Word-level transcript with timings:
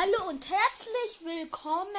Hallo 0.00 0.30
und 0.30 0.42
herzlich 0.48 1.24
willkommen 1.26 1.94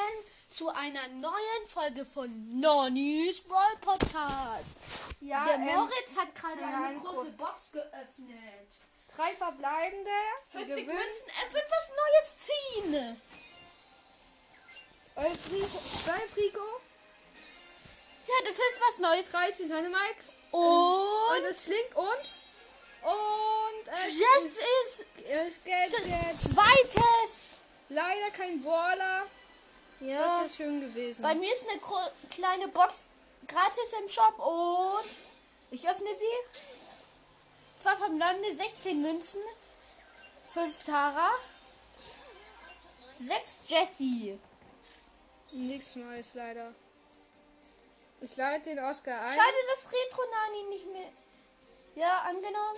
zu 0.49 0.69
einer 0.69 1.07
neuen 1.09 1.67
Folge 1.67 2.03
von 2.03 2.59
Nonny's 2.59 3.41
Brawl 3.41 3.77
Podcast. 3.79 4.75
Ja, 5.19 5.45
Der 5.45 5.55
ähm, 5.55 5.65
Moritz 5.65 6.17
hat 6.17 6.33
gerade 6.33 6.61
ja, 6.61 6.67
eine 6.67 6.85
ein 6.87 6.99
große 6.99 7.29
Box 7.33 7.73
geöffnet. 7.73 8.71
drei 9.15 9.35
verbleibende. 9.35 10.09
40 10.49 10.69
Gewinn. 10.77 10.95
Münzen, 10.95 11.27
er 11.45 11.53
wird 11.53 11.65
was 11.69 11.91
Neues 12.01 12.37
ziehen. 12.47 13.21
Elf 15.17 15.51
Rico, 15.51 15.77
zwölf 15.77 16.37
Rico, 16.37 16.65
Ja, 18.25 18.33
das 18.45 18.55
ist 18.55 18.81
was 18.81 18.97
Neues. 18.97 19.29
13 19.31 19.67
Dynamite. 19.67 20.23
Und 20.49 20.63
Und 21.37 21.45
es 21.51 21.63
schlingt 21.65 21.95
und. 21.95 22.07
Und 23.03 23.87
es 24.07 24.17
jetzt 24.17 24.57
ist 24.57 24.99
ist, 25.19 25.27
es 25.29 25.63
Gadget. 25.63 26.35
zweites. 26.35 27.57
Leider 27.91 28.31
kein 28.31 28.63
Brawler. 28.63 29.27
Ja, 29.99 30.39
Das 30.39 30.47
ist 30.47 30.55
schön 30.55 30.79
gewesen. 30.79 31.21
bei 31.21 31.35
mir 31.35 31.53
ist 31.53 31.67
eine 31.69 31.79
kleine 32.29 32.67
Box 32.69 33.01
gratis 33.47 33.93
im 34.01 34.07
Shop 34.07 34.39
und 34.39 35.09
ich 35.71 35.87
öffne 35.87 36.07
sie. 36.17 36.61
Zwei 37.83 37.95
verbleibende 37.97 38.55
16 38.55 39.01
Münzen, 39.01 39.41
5 40.53 40.83
Tara, 40.85 41.31
6 43.19 43.69
Jessie. 43.69 44.39
Nichts 45.51 45.95
Neues 45.97 46.33
leider. 46.35 46.73
Ich 48.21 48.37
lade 48.37 48.63
den 48.63 48.79
Oscar 48.79 49.19
ein. 49.19 49.37
Schade, 49.37 49.57
dass 49.75 49.91
Retro 49.91 50.21
Nani 50.31 50.63
nicht 50.69 50.85
mehr. 50.85 51.11
Ja, 51.95 52.21
angenommen. 52.21 52.77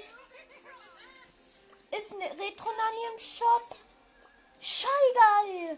Ist 1.92 2.14
eine 2.14 2.26
Retro 2.32 2.72
Nani 2.72 3.14
im 3.14 3.20
Shop. 3.20 3.78
Scheigeil. 4.64 5.78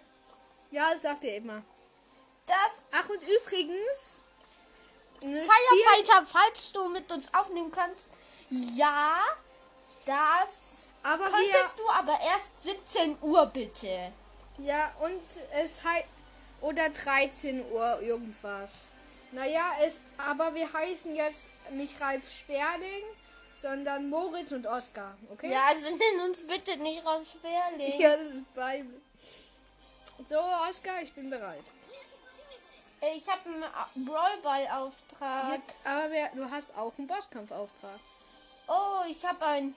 Ja, 0.71 0.91
das 0.93 1.01
sagt 1.01 1.23
ihr 1.23 1.37
immer. 1.37 1.63
Das 2.45 2.83
Ach 2.91 3.09
und 3.09 3.23
übrigens. 3.23 4.23
Firefighter, 5.19 6.25
falls 6.25 6.71
du 6.71 6.87
mit 6.89 7.11
uns 7.11 7.33
aufnehmen 7.33 7.71
kannst. 7.71 8.07
Ja, 8.49 9.17
das 10.05 10.87
Aber 11.01 11.29
könntest 11.31 11.79
du 11.79 11.89
aber 11.89 12.19
erst 12.21 12.63
17 12.63 13.17
Uhr 13.21 13.45
bitte. 13.47 14.11
Ja, 14.59 14.93
und 15.01 15.21
es 15.63 15.83
heißt. 15.83 16.05
Oder 16.61 16.89
13 16.89 17.69
Uhr 17.71 18.01
irgendwas. 18.01 18.85
Naja, 19.31 19.71
es, 19.81 19.99
aber 20.17 20.55
wir 20.55 20.71
heißen 20.71 21.13
jetzt 21.15 21.47
nicht 21.71 21.99
Ralf 21.99 22.23
Sperling, 22.31 23.03
sondern 23.61 24.09
Moritz 24.09 24.51
und 24.51 24.67
Oskar, 24.67 25.17
okay? 25.31 25.51
Ja, 25.51 25.65
also 25.67 25.95
nenn 25.95 26.25
uns 26.27 26.43
bitte 26.43 26.77
nicht 26.77 27.05
Rauf 27.05 27.27
Sperling. 27.27 27.99
Ja, 27.99 28.17
das 28.17 28.27
ist 28.27 28.53
Bible. 28.53 29.01
So, 30.29 30.39
Oskar, 30.69 31.01
ich 31.01 31.13
bin 31.13 31.29
bereit. 31.29 31.63
Ich 33.15 33.27
habe 33.27 33.41
einen 33.45 34.05
Brawlball-Auftrag. 34.05 35.61
Aber 35.83 36.11
wer, 36.11 36.29
du 36.29 36.49
hast 36.49 36.75
auch 36.75 36.97
einen 36.97 37.07
Bosskampfauftrag. 37.07 37.99
Oh, 38.67 39.03
ich 39.09 39.23
habe 39.25 39.45
einen 39.45 39.75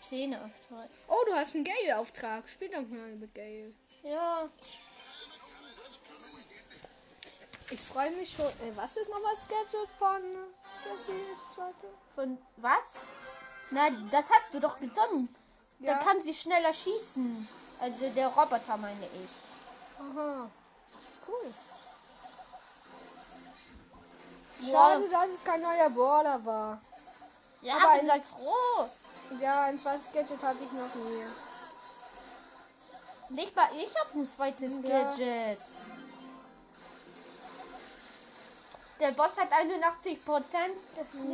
Zehner-Auftrag. 0.00 0.90
Oh, 1.08 1.24
du 1.26 1.34
hast 1.34 1.54
einen 1.54 1.64
Gale-Auftrag. 1.64 2.48
Spiel 2.48 2.68
doch 2.68 2.82
mal 2.82 3.16
mit 3.16 3.34
Gale. 3.34 3.72
Ja. 4.02 4.48
Ich 7.70 7.80
freue 7.80 8.10
mich 8.12 8.30
schon. 8.30 8.46
Äh, 8.46 8.76
was 8.76 8.96
ist 8.96 9.08
nochmal 9.08 9.34
Gadget 9.48 9.90
von 9.98 10.20
Jetzt? 10.90 11.84
Von 12.14 12.38
was? 12.56 13.06
Na, 13.70 13.88
das 14.10 14.24
hast 14.30 14.52
du 14.52 14.60
doch 14.60 14.78
gezogen. 14.78 15.28
Ja. 15.80 15.94
Da 15.94 16.04
kann 16.04 16.20
sie 16.20 16.34
schneller 16.34 16.72
schießen. 16.72 17.48
Also 17.80 18.08
der 18.10 18.28
Roboter 18.28 18.76
meine 18.78 19.04
ich. 19.06 19.30
Aha. 20.00 20.48
Cool. 21.28 21.52
Schade, 24.70 25.08
dass 25.10 25.28
es 25.28 25.44
kein 25.44 25.60
neuer 25.60 25.90
Brawler 25.90 26.44
war. 26.44 26.80
Ja, 27.62 27.74
Aber 27.74 27.82
aber 27.84 27.92
ein- 27.92 28.06
sei 28.06 28.20
froh. 28.22 28.88
Ja, 29.40 29.64
ein 29.64 29.78
zweites 29.78 30.06
Gadget 30.14 30.42
hatte 30.42 30.58
ich 30.64 30.72
noch 30.72 30.94
nie. 30.94 31.24
Nicht 33.28 33.56
mal 33.56 33.68
ich 33.76 33.92
habe 34.00 34.20
ein 34.20 34.28
zweites 34.28 34.76
Ja. 34.82 34.88
Gadget. 35.02 35.58
Der 39.00 39.12
Boss 39.12 39.38
hat 39.38 39.52
81 39.52 40.24
Prozent. 40.24 40.74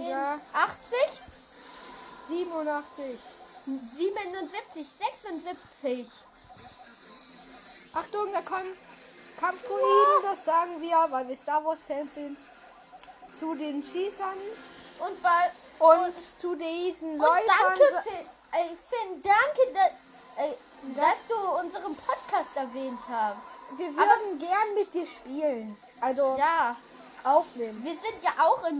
Ja. 0.08 0.38
80, 0.52 1.22
87. 2.28 3.04
77, 3.64 4.86
76. 4.88 6.08
Achtung, 7.94 8.32
da 8.32 8.40
kommen 8.42 8.76
Kampfdruiden, 9.38 10.22
das 10.24 10.44
sagen 10.44 10.80
wir, 10.80 11.06
weil 11.10 11.28
wir 11.28 11.36
Star 11.36 11.64
Wars 11.64 11.84
Fans 11.86 12.14
sind. 12.14 12.38
Zu 13.30 13.54
den 13.54 13.82
Schießern 13.82 14.36
Und 15.00 15.22
bei 15.22 15.50
und 15.78 16.14
zu 16.40 16.54
diesen 16.56 17.12
und 17.12 17.18
Läufern. 17.18 17.44
danke 17.46 18.02
Finn, 18.02 18.78
Finn, 18.88 19.22
danke, 19.22 19.72
da, 19.74 20.42
ey, 20.42 20.56
dass 20.96 21.26
du 21.28 21.34
unseren 21.60 21.94
Podcast 21.96 22.56
erwähnt 22.56 23.00
hast. 23.10 23.78
Wir 23.78 23.88
würden 23.96 24.38
gern 24.38 24.74
mit 24.74 24.92
dir 24.92 25.06
spielen. 25.06 25.76
Also 26.00 26.36
Ja, 26.38 26.76
aufnehmen. 27.24 27.84
wir 27.84 27.92
sind 27.92 28.22
ja 28.22 28.30
auch 28.44 28.66
in 28.68 28.78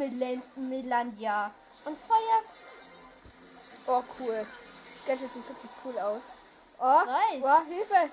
Milandia. 0.69 1.51
Und 1.85 1.97
Feuer. 1.99 2.43
Oh, 3.89 4.03
cool. 4.21 4.47
Das 4.95 5.07
Gadget 5.07 5.33
sieht 5.33 5.49
wirklich 5.49 5.71
cool 5.85 5.99
aus. 5.99 6.23
Oh, 6.79 6.85
Weiß. 6.85 7.43
oh 7.43 7.65
Hilfe. 7.69 8.11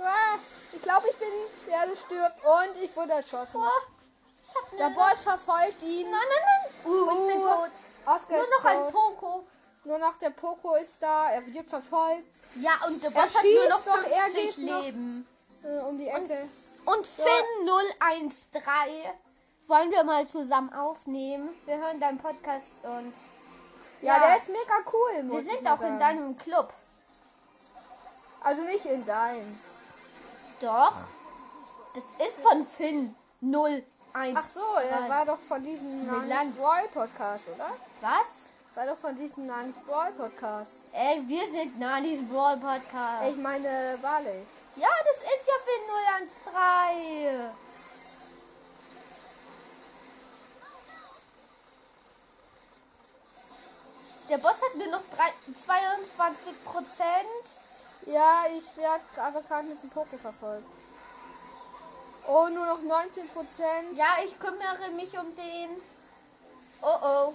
Ah, 0.00 0.36
Ich 0.72 0.82
glaube, 0.82 1.08
ich 1.08 1.16
bin 1.16 1.28
der, 1.68 1.86
der 1.86 1.96
stirbt. 1.96 2.44
Und 2.44 2.82
ich 2.82 2.94
wurde 2.96 3.12
erschossen. 3.12 3.56
Oh, 3.56 4.76
Der 4.78 4.90
Boss 4.90 5.22
verfolgt 5.22 5.82
ihn. 5.82 6.10
Nein, 6.10 6.20
nein, 6.28 6.42
nein. 6.46 6.92
Uh, 6.92 7.10
ich 7.10 7.32
bin 7.34 7.42
Uh, 7.42 7.42
tot. 7.44 7.70
Oscar 8.06 8.36
Nur 8.36 8.46
noch 8.58 8.64
ein. 8.64 8.92
Poco. 8.92 9.44
Nur 9.84 9.98
noch 9.98 10.16
der 10.16 10.30
Poco 10.30 10.74
ist 10.76 10.96
da. 11.02 11.30
Er 11.30 11.46
wird 11.46 11.68
verfolgt. 11.68 12.24
Ja, 12.56 12.72
und 12.86 13.02
der 13.02 13.10
Er 13.14 13.22
Boss 13.22 13.34
hat 13.34 13.44
nur 13.44 13.68
noch 13.68 13.76
schießt 13.82 13.86
doch, 13.86 14.10
er 14.10 14.22
50 14.24 14.56
geht 14.56 14.66
noch. 14.66 14.82
Leben. 14.82 15.28
Äh, 15.62 15.78
um 15.80 15.96
die 15.98 16.08
Ecke. 16.08 16.42
Und 16.42 16.63
Finn013 16.86 18.62
wollen 19.66 19.90
wir 19.90 20.04
mal 20.04 20.26
zusammen 20.26 20.72
aufnehmen. 20.72 21.48
Wir 21.64 21.78
hören 21.78 21.98
deinen 22.00 22.18
Podcast 22.18 22.84
und 22.84 23.12
Ja, 24.02 24.16
Ja. 24.16 24.26
der 24.26 24.36
ist 24.36 24.48
mega 24.48 24.82
cool. 24.92 25.30
wir 25.32 25.42
sind 25.42 25.66
auch 25.66 25.80
in 25.80 25.98
sagen. 25.98 25.98
deinem 25.98 26.36
Club. 26.38 26.70
Also 28.42 28.62
nicht 28.62 28.84
in 28.84 29.04
deinem. 29.06 29.58
Doch. 30.60 30.92
Das 31.94 32.04
ist 32.28 32.40
von 32.40 32.66
Finn 32.66 33.14
01. 33.40 33.82
Ach 34.36 34.46
so, 34.46 34.60
er 34.90 35.08
war 35.08 35.24
doch 35.24 35.38
von 35.38 35.62
diesem. 35.64 36.06
Nans 36.28 36.54
Brawl 36.56 36.86
Podcast, 36.92 37.44
oder? 37.54 37.70
Was? 38.02 38.50
War 38.74 38.86
doch 38.86 38.96
von 38.98 39.16
diesem 39.16 39.46
Nans 39.46 39.76
Brawl 39.86 40.12
Podcast. 40.12 40.70
Ey, 40.92 41.22
wir 41.26 41.48
sind 41.48 41.78
Nanis 41.78 42.28
Brawl 42.28 42.56
Podcast. 42.58 43.24
Ich 43.30 43.36
meine, 43.36 43.96
Barley. 44.02 44.44
Ja, 44.76 44.88
das 45.04 45.16
ist 45.16 45.46
ja 45.46 45.54
Finn 45.64 45.84
013. 46.42 47.64
Der 54.30 54.38
Boss 54.38 54.62
hat 54.62 54.74
nur 54.74 54.88
noch 54.88 55.02
drei, 55.14 55.30
22 55.54 56.64
Prozent. 56.64 57.44
Ja, 58.06 58.46
ich 58.56 58.76
werde 58.76 59.04
aber 59.18 59.42
gerade 59.42 59.68
mit 59.68 59.82
dem 59.82 59.90
Poco 59.90 60.16
verfolgt. 60.16 60.66
Oh, 62.26 62.48
nur 62.48 62.66
noch 62.66 62.82
19 62.82 63.28
Prozent. 63.28 63.96
Ja, 63.96 64.16
ich 64.24 64.38
kümmere 64.40 64.90
mich 64.96 65.16
um 65.18 65.36
den. 65.36 65.82
Oh 66.82 66.98
oh. 67.02 67.34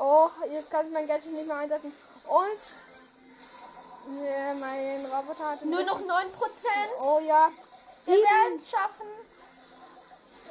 Oh, 0.00 0.30
jetzt 0.50 0.70
kann 0.70 0.86
ich 0.86 0.92
mein 0.92 1.06
Gadget 1.06 1.32
nicht 1.32 1.46
mehr 1.46 1.56
einsetzen. 1.56 1.92
Und 2.26 2.87
ja, 4.06 4.54
mein 4.54 5.06
Roboter 5.06 5.50
hat 5.50 5.64
Nur 5.64 5.82
noch 5.82 6.00
9 6.00 6.32
Prozent. 6.32 6.92
Oh 7.00 7.20
ja. 7.20 7.50
Wir 8.04 8.14
werden 8.14 8.56
es 8.56 8.70
schaffen. 8.70 9.06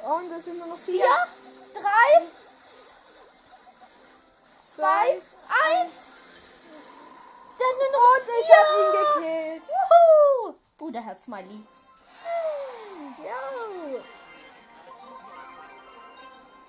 Und 0.04 0.32
es 0.32 0.44
sind 0.44 0.58
nur 0.58 0.68
noch 0.68 0.78
4, 0.78 0.94
vier. 0.94 1.04
3, 1.74 1.82
2, 4.76 4.76
Zwei. 4.76 5.10
1. 5.80 5.92
Dann 7.58 7.74
nur 7.78 7.90
noch 7.92 8.14
Und 8.14 8.28
ich 8.40 8.48
hab 8.54 8.66
ihn 8.78 8.92
gekillt. 8.92 9.62
Juhu. 9.66 10.54
Bruder 10.76 11.00
Herr 11.00 11.16
Smiley. 11.16 11.60
Ja. 13.24 13.42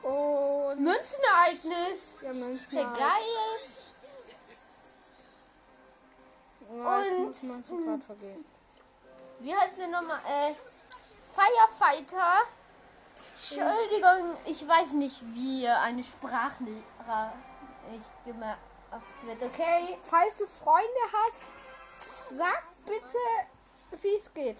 Und 0.09 0.79
Münzenereignis. 0.79 1.99
ja, 2.23 2.33
Münzen. 2.33 2.77
Hey, 2.77 2.83
geil. 2.83 3.98
Ja, 6.69 6.97
Und- 6.99 7.25
muss 7.27 7.43
mal 7.43 7.63
so 7.67 7.77
grad 7.77 8.03
vergehen. 8.03 8.45
Wie 9.39 9.55
heißt 9.55 9.77
der 9.77 9.87
nochmal? 9.87 10.19
Äh, 10.29 10.53
Firefighter. 11.33 12.41
Entschuldigung, 13.15 14.37
ich 14.45 14.67
weiß 14.67 14.93
nicht, 14.93 15.21
wie 15.33 15.67
eine 15.67 16.03
Sprachnachricht 16.03 16.83
gema- 18.25 18.57
Ach, 18.91 19.01
wird 19.23 19.41
okay. 19.43 19.97
Falls 20.03 20.35
du 20.35 20.45
Freunde 20.45 21.01
hast, 21.13 22.37
sag 22.37 22.63
bitte, 22.85 23.17
wie 24.01 24.15
es 24.15 24.33
geht. 24.33 24.57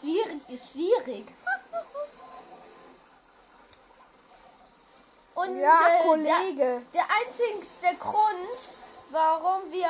Schwierig 0.00 0.48
ist 0.48 0.72
schwierig. 0.72 1.26
Und 5.34 5.58
Ja, 5.58 5.80
äh, 5.88 6.02
Kollege. 6.02 6.56
Der, 6.56 6.80
der 6.92 7.04
einzigste 7.20 7.94
Grund, 7.98 8.58
warum 9.10 9.72
wir 9.72 9.88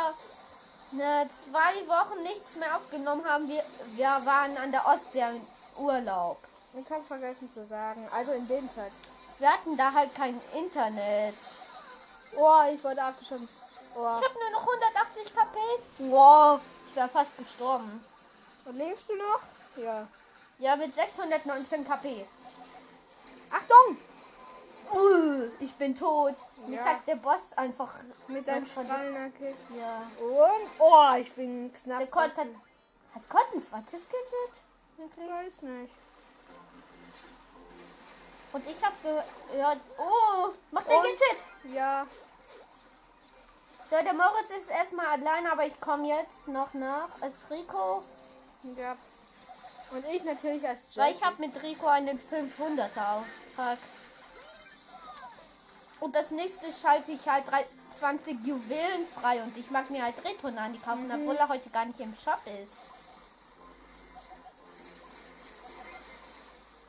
ne, 0.93 1.29
zwei 1.31 1.89
Wochen 1.89 2.23
nichts 2.23 2.57
mehr 2.57 2.77
aufgenommen 2.77 3.25
haben, 3.25 3.49
wir, 3.49 3.63
wir 3.95 4.07
waren 4.25 4.57
an 4.59 4.71
der 4.71 4.87
Ostsee 4.87 5.21
im 5.21 5.85
Urlaub. 5.85 6.39
Ich 6.75 6.91
habe 6.91 7.03
vergessen 7.03 7.51
zu 7.51 7.67
sagen. 7.67 8.07
Also 8.13 8.33
in 8.33 8.47
dem 8.49 8.71
Zeit. 8.71 8.93
Wir 9.39 9.53
hatten 9.53 9.77
da 9.77 9.93
halt 9.93 10.15
kein 10.15 10.41
Internet. 10.57 11.35
Oh, 12.37 12.61
ich 12.73 12.83
wurde 12.83 13.03
abgeschossen. 13.03 13.49
Oh. 13.95 13.99
Ich 13.99 14.29
habe 14.29 14.39
nur 14.39 14.51
noch 14.53 14.67
180 14.67 15.35
KP. 15.35 15.59
Wow, 16.11 16.61
ich 16.89 16.97
wäre 16.97 17.09
fast 17.09 17.37
gestorben. 17.37 18.05
Und 18.65 18.77
lebst 18.77 19.09
du 19.09 19.17
noch? 19.17 19.41
Ja. 19.77 20.07
Ja, 20.59 20.77
mit 20.77 20.95
619 20.95 21.87
KP. 21.87 22.25
Achtung! 23.51 23.99
Uh, 24.91 25.49
ich 25.61 25.73
bin 25.75 25.95
tot. 25.95 26.35
Mich 26.67 26.77
Ja. 26.79 26.85
hat 26.85 27.07
der 27.07 27.17
Boss 27.17 27.53
einfach 27.57 27.95
Mit 28.29 28.47
deinem 28.49 28.67
schon- 28.67 28.85
Strahlenackig. 28.85 29.55
Ja. 29.79 30.03
Und, 30.21 30.71
oh, 30.81 31.15
ich 31.19 31.33
bin 31.35 31.73
knapp. 31.73 31.99
Der 31.99 32.07
Colt 32.09 32.37
hat, 32.37 32.47
hat 33.15 33.55
ein 33.55 33.61
zweites 33.61 34.09
Gadget? 34.09 34.61
Wirklich? 34.97 35.29
Weiß 35.29 35.63
nicht. 35.63 35.95
Und 38.53 38.67
ich 38.69 38.85
habe 38.85 38.95
gehört, 39.53 39.79
oh, 39.99 40.51
mach 40.73 40.83
den 40.83 40.97
Und- 40.97 41.03
Gadget. 41.05 41.75
Ja. 41.75 42.07
So, 43.89 43.97
der 44.03 44.15
Moritz 44.15 44.51
ist 44.59 44.71
erstmal 44.71 45.07
allein, 45.07 45.47
aber 45.47 45.67
ich 45.67 45.79
komme 45.81 46.09
jetzt 46.09 46.49
noch 46.49 46.73
nach 46.75 47.09
als 47.21 47.51
Rico. 47.51 48.03
Ja. 48.77 48.97
Und 49.91 50.07
ich 50.07 50.25
natürlich 50.25 50.67
als 50.67 50.81
Jesse. 50.89 51.01
Weil 51.01 51.13
ich 51.13 51.23
habe 51.23 51.37
mit 51.39 51.63
Rico 51.63 51.87
einen 51.87 52.19
500er 52.19 53.17
Auftrag. 53.19 53.79
Und 56.03 56.17
das 56.17 56.33
nächste 56.33 56.67
schalte 56.73 57.13
ich 57.13 57.29
halt 57.29 57.45
20 57.91 58.45
Juwelen 58.45 59.07
frei 59.07 59.41
und 59.41 59.57
ich 59.57 59.71
mag 59.71 59.89
mir 59.89 60.03
halt 60.03 60.17
Retonani 60.25 60.77
kaufen, 60.79 61.09
obwohl 61.15 61.37
er 61.37 61.49
heute 61.49 61.71
gar 61.71 61.85
nicht 61.85 62.01
im 62.01 62.13
Shop 62.13 62.41
ist. 62.61 62.91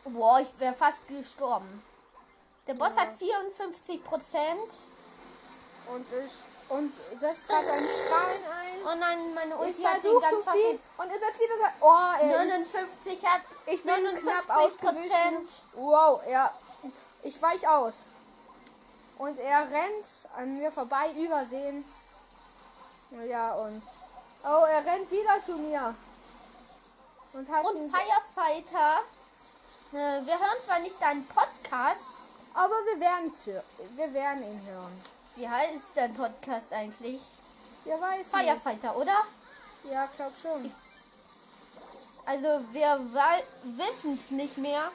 Boah, 0.06 0.40
ich 0.40 0.48
wäre 0.60 0.74
fast 0.74 1.08
gestorben. 1.08 1.84
Der 2.66 2.74
Boss 2.74 2.98
hat 2.98 3.14
54 3.14 4.04
Prozent. 4.04 4.72
Und 5.90 6.08
ich. 6.08 6.72
Und 6.72 6.92
setzt 7.20 7.48
gerade 7.48 7.72
einen 7.72 7.88
Strahlen 7.88 8.44
ein. 8.62 8.80
Oh 8.84 9.00
nein, 9.00 9.34
meine 9.36 9.58
Ulti 9.58 9.84
hat 9.84 9.98
den 9.98 10.02
versuche 10.02 10.22
ganz 10.22 10.44
verfehlt. 10.44 10.80
Und 10.98 11.10
er 11.12 11.20
setzt 11.20 11.40
wieder 11.40 11.58
sein. 11.60 11.74
Oh, 11.82 12.14
er 12.20 12.44
ist, 12.62 12.74
59 12.74 13.26
hat 13.28 13.42
Ich 13.68 13.84
bin 13.84 14.04
59 14.04 14.24
knapp 14.24 14.58
ausgewichen. 14.58 15.50
Wow, 15.76 16.22
ja. 16.28 16.52
Ich 17.22 17.40
weich 17.40 17.68
aus. 17.68 17.94
Und 19.24 19.40
er 19.40 19.62
rennt 19.72 20.06
an 20.36 20.58
mir 20.58 20.70
vorbei, 20.70 21.14
übersehen. 21.16 21.86
Ja, 23.26 23.54
und. 23.54 23.82
Oh, 24.44 24.66
er 24.66 24.86
rennt 24.86 25.10
wieder 25.10 25.42
zu 25.46 25.54
mir. 25.54 25.96
Und 27.32 27.50
hat 27.50 27.64
Und 27.64 27.78
Firefighter. 27.90 29.00
Äh, 29.94 30.26
Wir 30.26 30.38
hören 30.38 30.60
zwar 30.66 30.80
nicht 30.80 31.02
deinen 31.02 31.26
Podcast. 31.28 32.18
Aber 32.54 32.74
wir 32.74 33.00
werden 33.00 33.32
wir 33.96 34.14
werden 34.14 34.44
ihn 34.44 34.68
hören. 34.68 35.02
Wie 35.38 35.48
heißt 35.48 35.96
dein 35.96 36.14
Podcast 36.14 36.74
eigentlich? 36.74 37.22
Ja, 37.86 38.02
weiß 38.02 38.18
nicht. 38.18 38.28
Firefighter, 38.28 38.94
oder? 38.98 39.16
Ja, 39.90 40.06
glaub 40.18 40.34
schon. 40.36 40.70
Also 42.26 42.48
wir 42.74 43.00
wissen 43.64 44.20
es 44.22 44.32
nicht 44.32 44.58
mehr. 44.58 44.92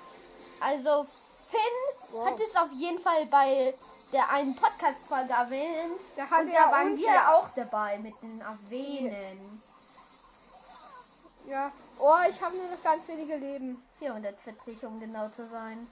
Also 0.60 1.06
Finn 1.50 2.12
Wow. 2.12 2.26
hat 2.26 2.40
es 2.40 2.56
auf 2.56 2.70
jeden 2.72 2.98
Fall 2.98 3.24
bei 3.26 3.74
der 4.12 4.28
einen 4.30 4.54
Podcast-Folge 4.56 5.32
erwähnt. 5.32 6.00
Da 6.16 6.28
hat 6.28 6.42
und 6.42 6.52
da 6.52 6.70
waren 6.72 6.96
wir 6.96 7.06
ja- 7.06 7.34
auch 7.34 7.48
dabei 7.50 7.98
mit 7.98 8.20
den 8.22 8.40
Erwähnen. 8.40 9.62
Ja. 11.46 11.70
Oh, 11.98 12.14
ich 12.28 12.40
habe 12.42 12.56
nur 12.56 12.68
noch 12.68 12.82
ganz 12.82 13.08
wenige 13.08 13.36
Leben. 13.36 13.82
440, 13.98 14.84
um 14.84 15.00
genau 15.00 15.28
zu 15.28 15.46
sein. 15.48 15.86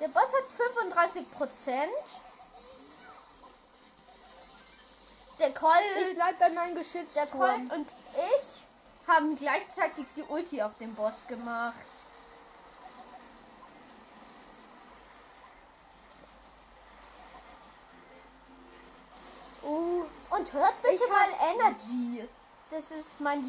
Der 0.00 0.08
Boss 0.08 0.24
hat 0.24 0.44
35 0.56 1.30
Prozent. 1.32 1.90
Der 5.38 5.48
Ich 5.48 5.54
Colt, 5.54 6.14
bleib 6.14 6.38
bei 6.38 6.48
meinem 6.50 6.74
Geschütz. 6.74 7.14
der 7.14 7.26
Colt 7.26 7.70
und 7.72 7.86
ich 8.14 8.62
haben 9.08 9.36
gleichzeitig 9.36 10.06
die 10.16 10.22
Ulti 10.22 10.62
auf 10.62 10.76
den 10.78 10.94
Boss 10.94 11.26
gemacht. 11.28 11.74
Uh, 19.62 20.04
Und 20.44 20.52
hört 20.52 20.82
bitte 20.82 20.94
Ich 20.94 21.08
mal 21.08 21.28
Energy. 21.54 22.28
Das 22.70 22.90
ist 22.90 23.20
mein 23.20 23.42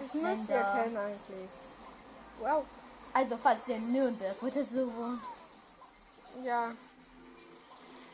das 0.00 0.14
müsst 0.14 0.48
ihr 0.48 0.62
kennen 0.62 0.96
eigentlich. 0.96 1.50
Wow. 2.38 2.64
Also 3.12 3.36
falls 3.36 3.68
ihr 3.68 3.76
in 3.76 3.92
Nürnberg 3.92 4.42
oder 4.42 4.64
so 4.64 4.86
wohnt. 4.94 5.20
Ja. 6.42 6.70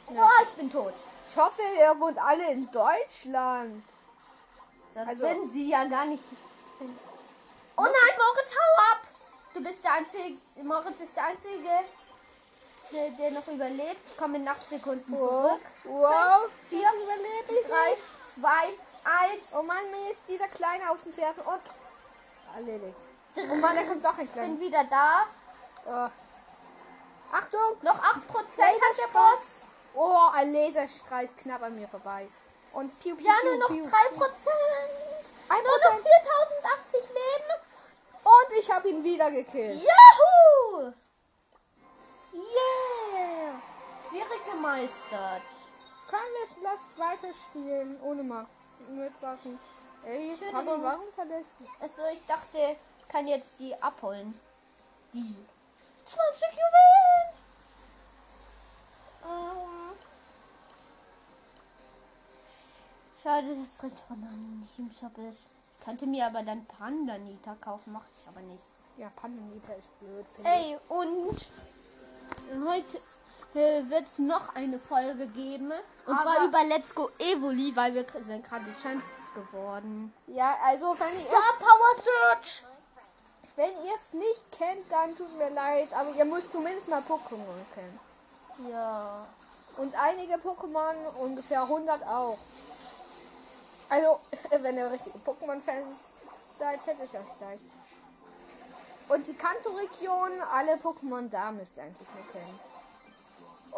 Oh, 0.08 0.42
ich 0.42 0.48
bin 0.56 0.72
tot. 0.72 0.94
Ich 1.30 1.36
hoffe, 1.36 1.62
ihr 1.78 2.00
wohnt 2.00 2.18
alle 2.18 2.50
in 2.50 2.68
Deutschland. 2.70 3.84
Das 4.94 5.08
Also- 5.08 5.22
würden 5.22 5.52
sie 5.52 5.68
ja 5.68 5.84
gar 5.84 6.06
nicht. 6.06 6.24
Oh 6.80 7.82
nein, 7.82 7.92
Moritz, 7.92 8.50
hau 8.56 8.92
ab! 8.92 9.00
Du 9.54 9.62
bist 9.62 9.84
der 9.84 9.92
einzige. 9.92 10.36
Moritz 10.64 11.00
ist 11.00 11.14
der 11.14 11.26
einzige, 11.26 11.70
der, 12.92 13.10
der 13.10 13.30
noch 13.32 13.46
überlebt. 13.46 14.00
Ich 14.10 14.16
komme 14.16 14.38
in 14.38 14.48
8 14.48 14.68
Sekunden 14.68 15.12
zurück. 15.14 15.60
Wow. 15.84 16.40
Fünf, 16.42 16.68
vier, 16.70 16.88
überlebe 17.02 17.60
ich 17.60 17.66
3, 17.66 17.90
nicht. 17.90 18.15
2, 18.40 18.48
1. 18.48 18.76
Oh 19.54 19.62
Mann, 19.62 19.90
mir 19.90 20.10
ist 20.10 20.20
dieser 20.28 20.48
Kleine 20.48 20.90
auf 20.90 21.02
dem 21.02 21.12
Pferd 21.12 21.36
und 21.38 21.62
erledigt. 22.56 23.00
Oh 23.50 23.54
Mann, 23.56 23.76
da 23.76 23.82
kommt 23.84 24.04
doch 24.04 24.18
ein 24.18 24.24
Ich 24.26 24.32
Kleiner. 24.32 24.48
bin 24.48 24.60
wieder 24.60 24.84
da. 24.84 25.24
Oh. 25.86 26.10
Achtung. 27.32 27.76
Noch 27.82 27.98
8% 27.98 28.02
hat 28.02 28.98
der. 28.98 29.12
Boss. 29.12 29.62
Oh, 29.94 30.28
ein 30.34 30.52
Laserstrahl 30.52 31.28
knapp 31.38 31.62
an 31.62 31.74
mir 31.78 31.88
vorbei. 31.88 32.26
Und 32.72 32.98
piu, 33.00 33.16
piu, 33.16 33.24
Ja, 33.26 33.34
piu, 33.40 33.50
nur 33.50 33.58
noch 33.58 33.68
piu. 33.68 33.84
3%. 33.84 33.90
Ein 35.48 35.62
Nur 35.62 35.78
noch 35.78 35.80
Prozent. 35.80 36.08
4080 36.92 37.00
Leben. 37.08 37.60
Und 38.24 38.58
ich 38.58 38.70
habe 38.70 38.88
ihn 38.90 39.04
wieder 39.04 39.30
gekillt. 39.30 39.80
Yahoo! 39.82 40.92
Yeah! 42.32 43.62
Schwierig 44.08 44.44
gemeistert. 44.52 45.42
Komm, 46.08 46.20
jetzt 46.44 46.58
lass 46.62 46.98
weiterspielen. 46.98 48.00
Ohne 48.02 48.22
Macht. 48.22 48.48
Mit 48.88 49.22
Waffen. 49.22 49.58
Ey, 50.04 50.32
Ich 50.34 50.40
Papa, 50.40 50.62
nur- 50.62 50.82
warum 50.82 51.06
verlässt 51.14 51.58
du? 51.60 51.64
Also 51.80 52.02
ich 52.12 52.24
dachte, 52.26 52.76
ich 53.00 53.08
kann 53.08 53.26
jetzt 53.26 53.58
die 53.58 53.74
abholen. 53.82 54.38
Die 55.12 55.34
20 56.04 56.48
Juwelen. 56.50 57.32
Ähm. 59.24 59.96
Schade, 63.22 63.56
dass 63.56 63.82
Retornan 63.82 64.60
nicht 64.60 64.78
im 64.78 64.90
Shop 64.90 65.16
ist. 65.18 65.50
Ich 65.78 65.84
könnte 65.84 66.06
mir 66.06 66.26
aber 66.26 66.42
dann 66.42 66.64
Pandanita 66.66 67.54
kaufen, 67.56 67.92
mache 67.92 68.06
ich 68.20 68.28
aber 68.28 68.40
nicht. 68.40 68.62
Ja, 68.96 69.10
Pandanita 69.16 69.72
ist 69.74 69.98
blöd. 69.98 70.26
Ey, 70.44 70.78
und 70.88 71.36
heute 72.64 73.00
wird 73.56 74.06
es 74.06 74.18
noch 74.18 74.54
eine 74.54 74.78
Folge 74.78 75.26
geben. 75.28 75.72
Und 76.06 76.16
zwar 76.16 76.36
Aber- 76.36 76.46
über 76.46 76.64
Let's 76.64 76.94
Go 76.94 77.10
Evoli, 77.18 77.74
weil 77.74 77.94
wir 77.94 78.04
sind 78.22 78.44
gerade 78.44 78.64
Champions 78.80 79.30
geworden. 79.34 80.12
Ja, 80.26 80.56
also 80.62 80.94
wenn 80.98 81.08
ihr 81.08 81.14
Star 81.20 81.54
Power 81.58 81.94
Search! 82.02 82.64
wenn 83.56 83.84
ihr 83.86 83.94
es 83.94 84.12
nicht 84.12 84.52
kennt, 84.52 84.90
dann 84.90 85.16
tut 85.16 85.36
mir 85.38 85.48
leid, 85.50 85.88
aber 85.94 86.10
ihr 86.10 86.26
müsst 86.26 86.52
zumindest 86.52 86.88
mal 86.88 87.00
Pokémon 87.00 87.56
kennen. 87.74 87.98
Ja. 88.70 89.26
Und 89.78 89.94
einige 89.98 90.34
Pokémon, 90.34 90.94
ungefähr 91.20 91.62
100 91.62 92.06
auch. 92.06 92.36
Also, 93.88 94.20
wenn 94.60 94.76
ihr 94.76 94.90
richtige 94.90 95.18
Pokémon-Fans 95.18 95.86
seid, 96.58 96.86
hätte 96.86 97.04
ich 97.04 97.18
euch 97.18 97.38
gleich. 97.38 97.60
Und 99.08 99.26
die 99.26 99.34
Kanto-Region, 99.34 100.30
alle 100.52 100.74
Pokémon 100.76 101.28
da 101.30 101.52
müsst 101.52 101.76
ihr 101.76 101.84
eigentlich 101.84 102.08
nur 102.14 102.32
kennen. 102.32 102.60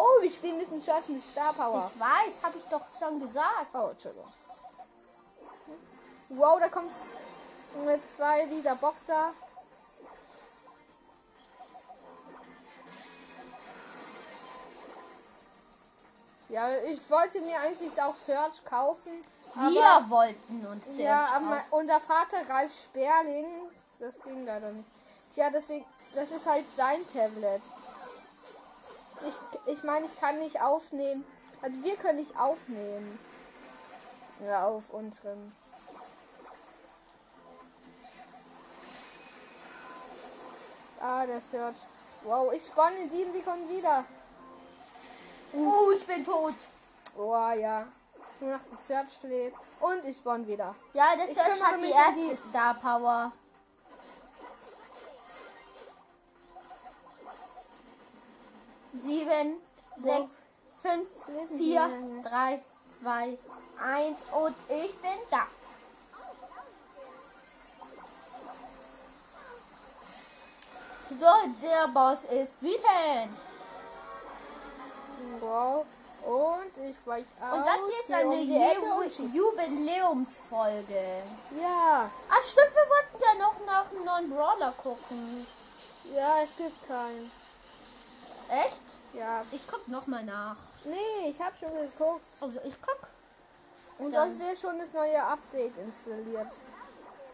Oh, 0.01 0.23
wir 0.23 0.31
spielen 0.31 0.55
ein 0.55 0.61
bisschen 0.61 0.81
Schass 0.81 1.09
mit 1.09 1.21
Star 1.21 1.53
Power. 1.53 1.91
Ich 1.93 2.01
weiß, 2.01 2.43
habe 2.45 2.57
ich 2.57 2.65
doch 2.71 2.83
schon 2.97 3.19
gesagt. 3.19 3.67
Oh, 3.75 3.89
Entschuldigung. 3.91 4.33
Wow, 6.29 6.61
da 6.61 6.69
kommt 6.69 6.93
mit 7.85 8.09
zwei 8.09 8.47
dieser 8.47 8.77
Boxer. 8.77 9.33
Ja, 16.51 16.71
ich 16.87 17.11
wollte 17.11 17.41
mir 17.41 17.59
eigentlich 17.61 18.01
auch 18.01 18.15
Search 18.15 18.65
kaufen. 18.65 19.13
Wir 19.55 20.11
wollten 20.11 20.67
uns 20.67 20.87
Search 20.87 21.01
Ja, 21.01 21.27
aber 21.35 21.61
unser 21.73 21.99
Vater 21.99 22.49
Ralf 22.49 22.73
Sperling, 22.73 23.69
das 23.99 24.23
ging 24.23 24.47
leider 24.47 24.71
nicht. 24.71 24.89
Ja, 25.35 25.51
deswegen, 25.51 25.85
das 26.15 26.31
ist 26.31 26.47
halt 26.47 26.65
sein 26.77 27.01
Tablet. 27.13 27.63
Ich, 29.27 29.73
ich 29.73 29.83
meine, 29.85 30.07
ich 30.07 30.19
kann 30.21 30.39
nicht 30.39 30.61
aufnehmen. 30.61 31.25
Also 31.63 31.83
wir 31.83 31.97
können 31.97 32.19
nicht 32.19 32.39
aufnehmen. 32.39 33.19
Ja, 34.47 34.67
auf 34.69 34.91
unserem. 34.91 35.51
Ah, 41.01 41.27
der 41.27 41.41
Search. 41.41 41.77
Wow, 42.25 42.53
ich 42.53 42.65
spawn 42.65 42.93
in 43.03 43.11
7 43.11 43.33
Sekunden 43.33 43.69
wieder. 43.69 44.05
Oh, 45.55 45.91
ich 45.97 46.05
bin 46.07 46.25
tot. 46.25 46.55
Oh 47.17 47.33
ja. 47.57 47.87
Nur 48.41 48.51
noch 48.53 48.61
das 48.71 48.87
Search 48.87 49.23
lebt. 49.23 49.57
Und 49.81 50.05
ich 50.05 50.17
spawn 50.17 50.47
wieder. 50.47 50.75
Ja, 50.95 51.17
der 51.17 51.29
Search 51.29 51.63
hat 51.63 51.75
die 51.81 51.87
um 51.87 51.93
erste 51.93 52.15
die- 52.15 52.37
Star 52.51 52.75
Power. 52.75 53.33
Sieben, 58.93 59.57
sechs, 60.03 60.49
fünf, 60.83 61.09
vier, 61.57 61.89
drei, 62.23 62.63
zwei, 63.01 63.39
eins 63.83 64.17
und 64.33 64.55
ich 64.69 64.95
bin 64.99 65.19
da. 65.31 65.47
So, 71.11 71.27
der 71.63 71.89
Boss 71.89 72.25
ist 72.25 72.61
wütend. 72.61 73.39
Wow. 75.41 75.85
Und 76.27 76.85
ich 76.85 77.07
weiche 77.07 77.27
aus. 77.41 77.59
Und 77.59 77.67
das 77.67 77.77
hier 77.89 78.03
ist 78.03 78.13
eine 78.13 78.29
um. 78.29 79.35
Jubiläumsfolge. 79.35 81.23
Ja. 81.61 82.11
Ah, 82.29 82.43
stimmt, 82.43 82.75
wir 82.75 82.89
wollten 82.89 83.23
ja 83.23 83.35
noch 83.43 83.67
nach 83.67 83.91
einem 83.91 84.05
neuen 84.05 84.31
Brawler 84.31 84.73
gucken. 84.83 85.47
Ja, 86.15 86.43
es 86.43 86.57
gibt 86.57 86.89
keinen. 86.89 87.31
Echt? 88.49 88.81
Ja. 89.15 89.43
Ich 89.53 89.63
guck 89.71 89.89
noch 89.89 90.07
mal 90.07 90.25
nach. 90.25 90.57
Nee, 90.85 91.29
ich 91.31 91.41
habe 91.41 91.57
schon 91.57 91.73
geguckt. 91.73 92.23
Also 92.41 92.61
ich 92.65 92.75
guck. 92.81 92.99
Und 93.99 94.13
Dann- 94.13 94.29
sonst 94.33 94.41
wäre 94.41 94.57
schon 94.57 94.79
das 94.79 94.93
neue 94.93 95.23
Update 95.23 95.77
installiert. 95.79 96.49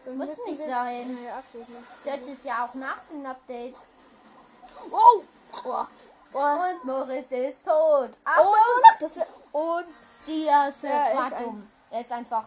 Dann 0.05 0.17
Muss 0.17 0.27
nicht 0.47 0.61
sein. 0.69 1.17
das 1.25 2.03
Search 2.03 2.27
ist 2.27 2.45
ja 2.45 2.65
auch 2.65 2.73
nach 2.75 2.97
dem 3.11 3.25
Update. 3.25 3.75
Wow. 4.89 5.23
Oh. 5.63 5.85
Oh. 6.33 6.39
Und 6.39 6.83
Moritz 6.85 7.31
ist 7.31 7.65
tot. 7.65 8.11
Achtung! 8.23 8.47
Und, 8.47 9.01
das, 9.01 9.17
und 9.51 9.85
Der 10.83 10.91
Er 10.91 11.17
war 11.17 11.27
ist 11.27 11.33
ein- 11.33 11.43
dumm. 11.43 11.71
Er 11.91 12.01
ist 12.01 12.11
einfach 12.11 12.45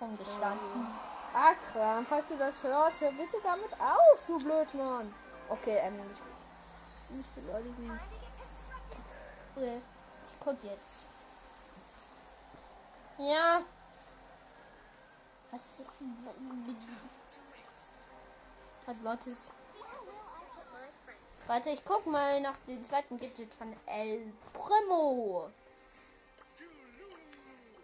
rumgestanden. 0.00 0.86
Akram, 1.34 2.06
falls 2.06 2.26
du 2.28 2.36
das 2.36 2.62
hörst, 2.62 3.00
hör 3.00 3.10
bitte 3.12 3.36
damit 3.42 3.72
auf, 3.80 4.24
du 4.26 4.38
Blödmann. 4.38 5.14
Okay, 5.48 5.78
ähm, 5.82 6.00
nicht, 7.12 7.34
beleidigen. 7.34 8.00
Okay, 9.56 9.76
Ich 9.78 10.40
guck 10.40 10.56
jetzt. 10.64 11.04
Ja. 13.18 13.62
Was? 15.50 15.78
Hat 18.86 19.02
Mortis. 19.02 19.52
Warte, 21.46 21.70
ich 21.70 21.84
guck 21.84 22.06
mal 22.06 22.40
nach 22.40 22.56
dem 22.66 22.82
zweiten 22.84 23.18
Gadget 23.18 23.54
von 23.54 23.74
El 23.86 24.32
Primo. 24.52 25.50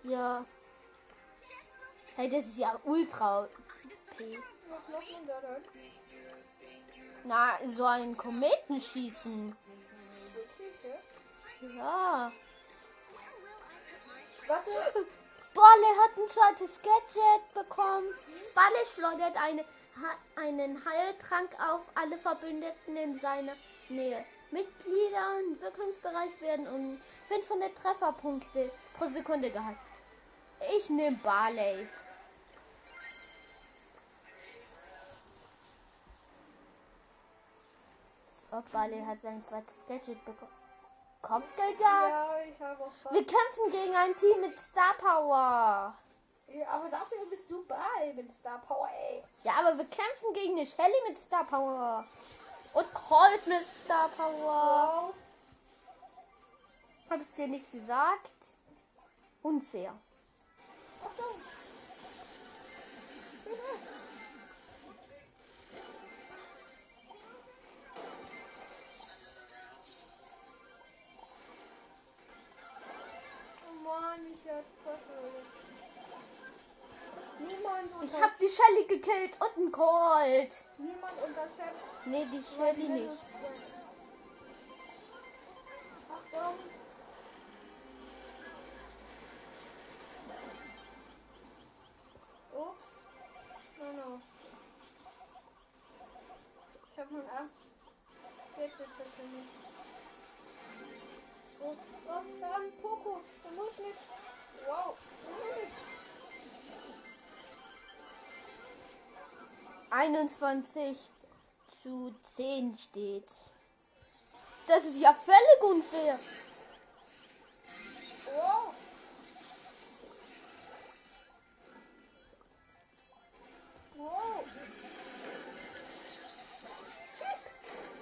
Ja. 0.05 0.45
Hey, 2.17 2.31
das 2.31 2.47
ist 2.47 2.59
ja 2.59 2.79
ultra 2.85 3.45
OP. 3.45 3.51
Na, 7.25 7.59
so 7.67 7.85
ein 7.85 8.17
Kometenschießen. 8.17 9.57
Ja. 11.77 12.33
Warte. 14.47 14.71
Balle 15.55 15.89
hat 16.03 16.17
ein 16.17 16.29
zweites 16.29 16.81
Gadget 16.83 17.55
bekommen. 17.55 18.07
Balle 18.55 18.87
schleudert 18.95 19.37
eine, 19.43 19.63
ha 19.63 20.41
einen 20.41 20.85
Heiltrank 20.85 21.51
auf 21.61 21.83
alle 21.95 22.17
Verbündeten 22.17 22.97
in 22.97 23.19
seiner 23.19 23.53
Nähe. 23.89 24.25
Mitglieder 24.51 25.41
im 25.41 25.61
Wirkungsbereich 25.61 26.41
werden 26.41 26.69
um 26.69 27.01
500 27.29 27.77
Trefferpunkte 27.77 28.71
pro 28.97 29.07
Sekunde 29.09 29.51
gehalten. 29.51 29.81
Ich 30.77 30.89
nehme 30.91 31.17
Barley. 31.23 31.89
So, 38.51 38.63
Barley 38.73 39.05
hat 39.05 39.19
sein 39.19 39.43
zweites 39.43 39.87
Gadget 39.87 40.25
bekommen. 40.25 40.53
Kopfgeldjagd? 41.21 42.11
Ja, 42.11 42.29
ich 42.51 42.61
habe 42.61 42.85
auch 42.85 43.13
Wir 43.13 43.27
kämpfen 43.27 43.73
gegen 43.73 43.95
ein 43.95 44.17
Team 44.17 44.41
mit 44.41 44.59
Star 44.59 44.95
Power. 44.95 45.95
Ja, 46.47 46.69
aber 46.69 46.89
dafür 46.89 47.19
bist 47.29 47.51
du 47.51 47.67
bei 47.67 48.13
mit 48.15 48.31
Star 48.39 48.59
Power, 48.67 48.89
ey. 48.89 49.23
Ja, 49.45 49.53
aber 49.59 49.77
wir 49.77 49.85
kämpfen 49.85 50.33
gegen 50.33 50.57
eine 50.57 50.65
Shelly 50.65 51.09
mit 51.09 51.19
Star 51.19 51.45
Power. 51.45 52.05
Und 52.73 52.95
Colt 52.95 53.47
mit 53.49 53.67
Star 53.67 54.09
Power. 54.17 55.09
Wow. 55.09 55.15
Hab 57.11 57.21
ich's 57.21 57.35
dir 57.35 57.49
nicht 57.49 57.71
gesagt? 57.71 58.55
Unfair. 59.43 59.93
Achtung. 61.05 61.25
Oh 63.47 63.98
Mann, 73.89 74.21
ich 74.35 74.51
hab 74.51 74.65
Niemand 77.41 78.05
Ich 78.05 78.21
hab 78.21 78.39
die 78.39 78.49
Shelly 78.49 78.87
gekillt 78.87 79.39
und 79.41 79.57
einen 79.57 79.73
Colt. 79.73 80.51
Niemand 80.77 81.23
unterschätzt. 81.27 81.85
Nee, 82.05 82.27
die 82.31 82.43
Shelly 82.43 82.89
nicht. 82.89 83.19
Achtung. 86.11 86.78
21 110.09 110.97
zu 111.83 112.15
10 112.23 112.79
steht. 112.79 113.31
Das 114.67 114.85
ist 114.85 115.01
ja 115.01 115.13
völlig 115.13 115.63
unfair. 115.63 116.19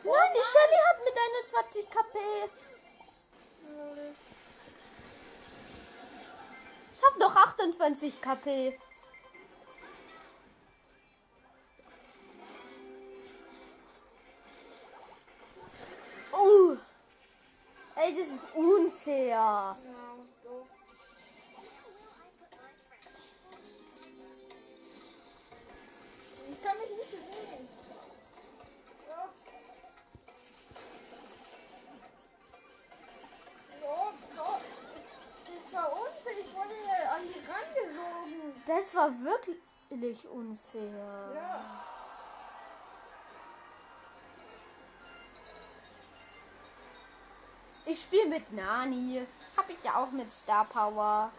Nein, 0.04 0.32
die 0.32 0.44
Shelly 0.44 0.78
hat 0.86 0.98
mit 1.04 1.16
21 1.18 1.90
KP. 1.90 2.18
Ich 6.94 7.02
hab 7.04 7.18
noch 7.18 7.34
28 7.34 8.22
KP. 8.22 8.78
Ja. 19.36 19.76
Ich 26.50 26.62
kann 26.62 26.78
mich 26.78 26.90
nicht 26.96 27.10
bewegen. 27.10 27.68
Das 38.66 38.94
war 38.94 39.10
wirklich 39.22 40.28
unfair. 40.28 41.32
Ja. 41.34 41.85
Ich 47.96 48.02
spiele 48.02 48.26
mit 48.26 48.52
Nani. 48.52 49.26
Hab 49.56 49.70
ich 49.70 49.82
ja 49.82 49.96
auch 49.96 50.10
mit 50.10 50.30
Star 50.30 50.66
Power. 50.66 51.32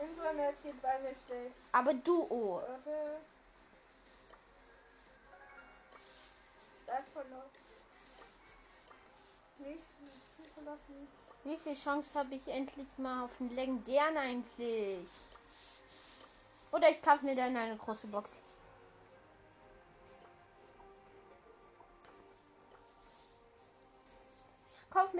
Internet 0.00 0.54
hier 0.62 0.74
bei 0.80 1.00
mir 1.00 1.12
steht. 1.24 1.50
Aber 1.72 1.92
Duo. 1.94 2.62
Warte. 2.68 3.18
Start 6.84 7.04
von 7.12 7.30
noch. 7.30 7.50
Nicht, 9.58 9.82
nicht 10.38 10.54
verlassen. 10.54 11.08
Wie 11.42 11.56
viel 11.56 11.74
Chance 11.74 12.16
habe 12.16 12.36
ich 12.36 12.46
endlich 12.46 12.86
mal 12.96 13.24
auf 13.24 13.40
einen 13.40 13.56
legendären 13.56 14.16
eigentlich? 14.16 15.08
Oder 16.70 16.90
ich 16.90 17.02
kaufe 17.02 17.24
mir 17.24 17.34
dann 17.34 17.56
eine 17.56 17.76
große 17.76 18.06
Box. 18.06 18.38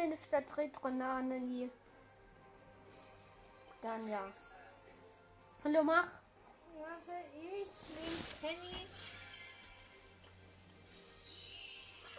Ich 0.00 0.06
kaufe 0.06 0.08
mir 0.08 0.14
eine 0.14 0.16
Stadt 0.16 0.56
Retronani. 0.56 1.70
Dann 3.82 4.08
ja. 4.08 4.32
Hallo, 5.62 5.82
mach. 5.82 6.08
Warte, 6.78 7.12
ich 7.36 8.40
nehme 8.40 8.56
Penny. 8.56 8.86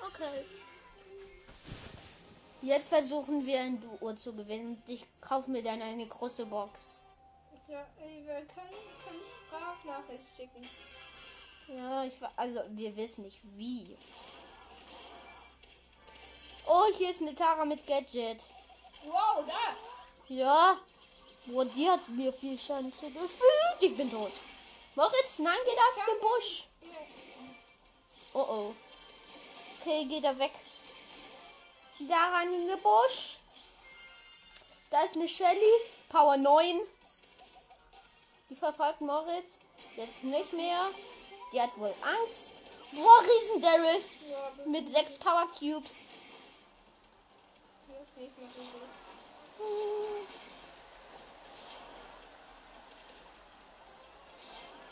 Okay. 0.06 0.46
Jetzt 2.62 2.90
versuchen 2.90 3.46
wir 3.46 3.62
ein 3.62 3.82
Duo 3.82 4.14
zu 4.14 4.34
gewinnen. 4.34 4.82
Ich 4.86 5.04
kaufe 5.20 5.50
mir 5.50 5.64
dann 5.64 5.82
eine 5.82 6.08
große 6.08 6.46
Box. 6.46 7.04
Ja, 7.68 7.88
wir 7.98 8.36
können, 8.46 8.46
können 8.46 9.22
Sprachnachricht 9.48 10.36
schicken. 10.36 10.70
Ja, 11.68 12.04
ich 12.04 12.20
also 12.36 12.62
wir 12.72 12.96
wissen 12.96 13.24
nicht 13.24 13.40
wie. 13.58 13.98
Oh, 16.74 16.86
hier 16.98 17.10
ist 17.10 17.20
eine 17.20 17.36
Tara 17.36 17.66
mit 17.66 17.86
Gadget. 17.86 18.42
Wow, 19.04 19.44
da! 19.46 20.34
Ja. 20.34 20.80
Boah, 21.48 21.66
die 21.66 21.90
hat 21.90 22.08
mir 22.08 22.32
viel 22.32 22.58
Schaden 22.58 22.94
zugefügt. 22.94 23.82
Ich 23.82 23.98
bin 23.98 24.10
tot. 24.10 24.32
Moritz, 24.96 25.40
nein, 25.40 25.58
geht 25.66 25.78
aus 25.78 26.06
dem 26.06 26.20
Busch. 26.22 26.68
Oh 28.34 28.46
oh. 28.48 28.76
Okay, 29.82 30.06
geht 30.06 30.24
er 30.24 30.40
weg. 30.40 30.52
Daran 32.00 32.54
in 32.54 32.66
den 32.66 32.80
Busch. 32.82 33.40
Da 34.92 35.04
ist 35.04 35.16
eine 35.16 35.28
Shelly. 35.28 35.74
Power 36.08 36.38
9. 36.38 36.80
Die 38.50 38.56
verfolgt 38.56 39.02
Moritz. 39.02 39.58
Jetzt 39.98 40.24
nicht 40.24 40.54
mehr. 40.54 40.90
Die 41.52 41.62
hat 41.62 41.78
wohl 41.78 41.94
Angst. 42.02 42.54
Boah, 42.94 43.20
Riesen 43.20 43.62
Daryl. 43.62 44.02
Mit 44.68 44.90
sechs 44.90 45.18
Power 45.18 45.50
Cubes. 45.60 46.06
Nicht 48.22 48.38
mehr 48.38 48.50
so 48.56 48.62
gut. 48.62 50.28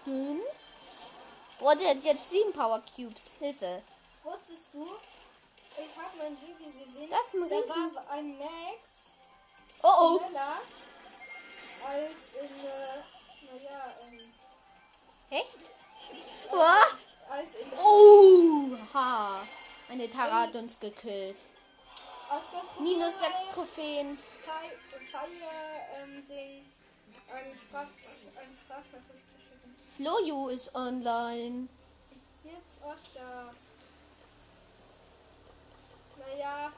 Hm? 0.05 0.41
Boah, 1.59 1.75
der 1.75 1.89
hat 1.89 2.03
jetzt 2.03 2.29
sieben 2.29 2.53
Power 2.53 2.81
Cubes. 2.95 3.36
Hilfe. 3.39 3.83
Wusstest 4.24 4.74
du, 4.74 4.86
ich 5.77 5.98
habe 5.98 6.17
mein 6.17 6.38
Video 6.41 6.71
gesehen. 6.71 7.09
Das 7.09 7.27
ist 7.27 7.36
ein 7.36 7.50
da 7.50 7.55
Riesen. 7.55 7.95
war 7.95 8.09
ein 8.09 8.38
Max 8.38 9.00
Oh 9.81 9.88
oh. 10.00 10.19
schneller 10.19 10.57
als 11.88 12.12
in, 12.41 12.65
äh, 12.65 13.01
naja, 13.45 13.93
in, 14.09 14.33
Echt? 15.29 15.57
Boah. 16.51 16.81
als 17.29 17.48
in 17.62 17.79
Oh. 17.79 18.77
Ha. 18.93 19.41
Eine 19.89 20.12
Tara 20.12 20.41
hat 20.41 20.55
uns 20.55 20.79
gekillt. 20.79 21.38
Minus 22.79 23.19
sechs 23.19 23.50
Trophäen. 23.53 24.15
Feier, 24.15 25.88
ähm, 25.95 26.27
Ding, 26.27 26.65
eine 27.34 27.56
Sprach, 27.56 27.88
Sprachnachricht 27.97 29.25
zu 29.32 29.39
schicken. 29.41 29.75
Floju 29.95 30.49
ist 30.49 30.73
online. 30.75 31.67
Jetzt 32.43 32.82
Oscar. 32.84 33.54
Naja, 36.17 36.71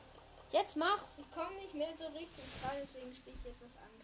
Jetzt 0.51 0.75
mach. 0.77 1.03
ich 1.17 1.31
komme 1.31 1.53
nicht 1.61 1.73
mehr 1.73 1.93
so 1.97 2.07
richtig 2.07 2.43
rein, 2.63 2.77
deswegen 2.81 3.15
spiele 3.15 3.35
ich 3.37 3.43
jetzt 3.45 3.61
was 3.63 3.77
anderes. 3.77 4.01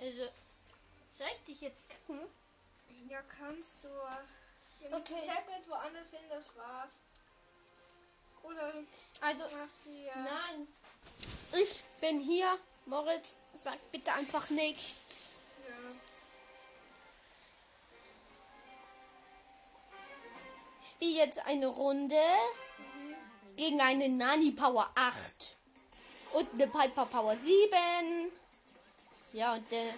Also, 0.00 0.30
soll 1.12 1.26
ich 1.34 1.44
dich 1.44 1.60
jetzt 1.60 1.84
kacken? 1.88 2.20
Ja, 3.08 3.22
kannst 3.22 3.84
du. 3.84 3.88
Ja, 3.88 4.24
mit 4.82 4.94
Okay. 4.94 5.22
Tablet 5.26 5.68
woanders 5.68 6.10
hin, 6.10 6.20
das 6.28 6.54
war's. 6.56 6.92
Oder 8.46 8.72
Also, 9.20 9.44
mach 9.52 9.68
die. 9.84 10.06
Äh, 10.06 10.16
nein. 10.16 10.68
Ich 11.60 11.82
bin 12.00 12.20
hier. 12.20 12.58
Moritz, 12.86 13.36
sag 13.54 13.78
bitte 13.90 14.12
einfach 14.12 14.48
nichts. 14.50 15.32
Ja. 15.68 15.74
Ich 20.80 20.90
spiele 20.90 21.16
jetzt 21.24 21.44
eine 21.46 21.66
Runde 21.66 22.22
gegen 23.56 23.80
eine 23.80 24.08
Nani 24.08 24.52
Power 24.52 24.88
8 24.94 25.56
und 26.34 26.52
eine 26.54 26.68
Piper 26.68 27.06
Power 27.06 27.36
7. 27.36 28.30
Ja, 29.32 29.54
und 29.54 29.70
der 29.72 29.94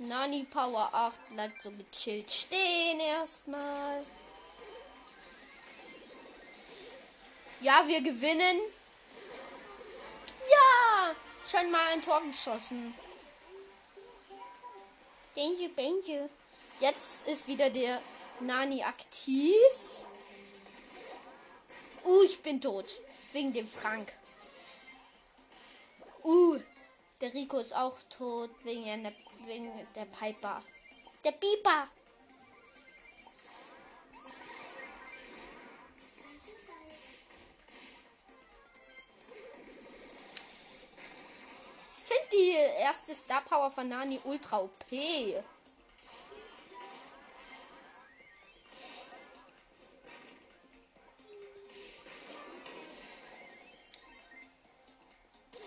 Nani 0.00 0.44
Power 0.44 0.90
8 0.92 1.34
bleibt 1.34 1.62
so 1.62 1.70
gechillt 1.70 2.30
stehen 2.30 3.00
erstmal. 3.00 4.04
Ja, 7.62 7.86
wir 7.86 8.00
gewinnen. 8.00 8.58
Ja, 10.50 11.14
schon 11.46 11.70
mal 11.70 11.92
ein 11.92 12.00
Tor 12.00 12.22
geschossen. 12.22 12.94
Danger, 15.36 15.68
Danger. 15.76 16.28
Jetzt 16.80 17.28
ist 17.28 17.48
wieder 17.48 17.68
der 17.68 18.00
Nani 18.40 18.82
aktiv. 18.82 20.06
Uh, 22.02 22.22
ich 22.22 22.40
bin 22.40 22.62
tot. 22.62 22.86
Wegen 23.32 23.52
dem 23.52 23.68
Frank. 23.68 24.10
Uh, 26.24 26.58
der 27.20 27.34
Rico 27.34 27.58
ist 27.58 27.76
auch 27.76 27.98
tot. 28.08 28.50
Wegen 28.64 29.02
der, 29.02 29.12
wegen 29.44 29.70
der 29.94 30.06
Piper. 30.06 30.62
Der 31.24 31.32
Piper. 31.32 31.88
Erste 42.52 43.14
Star 43.14 43.42
Power 43.42 43.70
von 43.70 43.88
Nani 43.88 44.20
ultra 44.24 44.60
OP. 44.60 44.92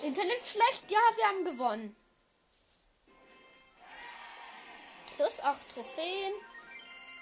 Internet 0.03 0.45
schlecht? 0.45 0.91
Ja, 0.91 0.99
wir 1.15 1.27
haben 1.27 1.45
gewonnen. 1.45 1.95
Plus 5.15 5.39
8 5.39 5.73
Trophäen. 5.73 6.33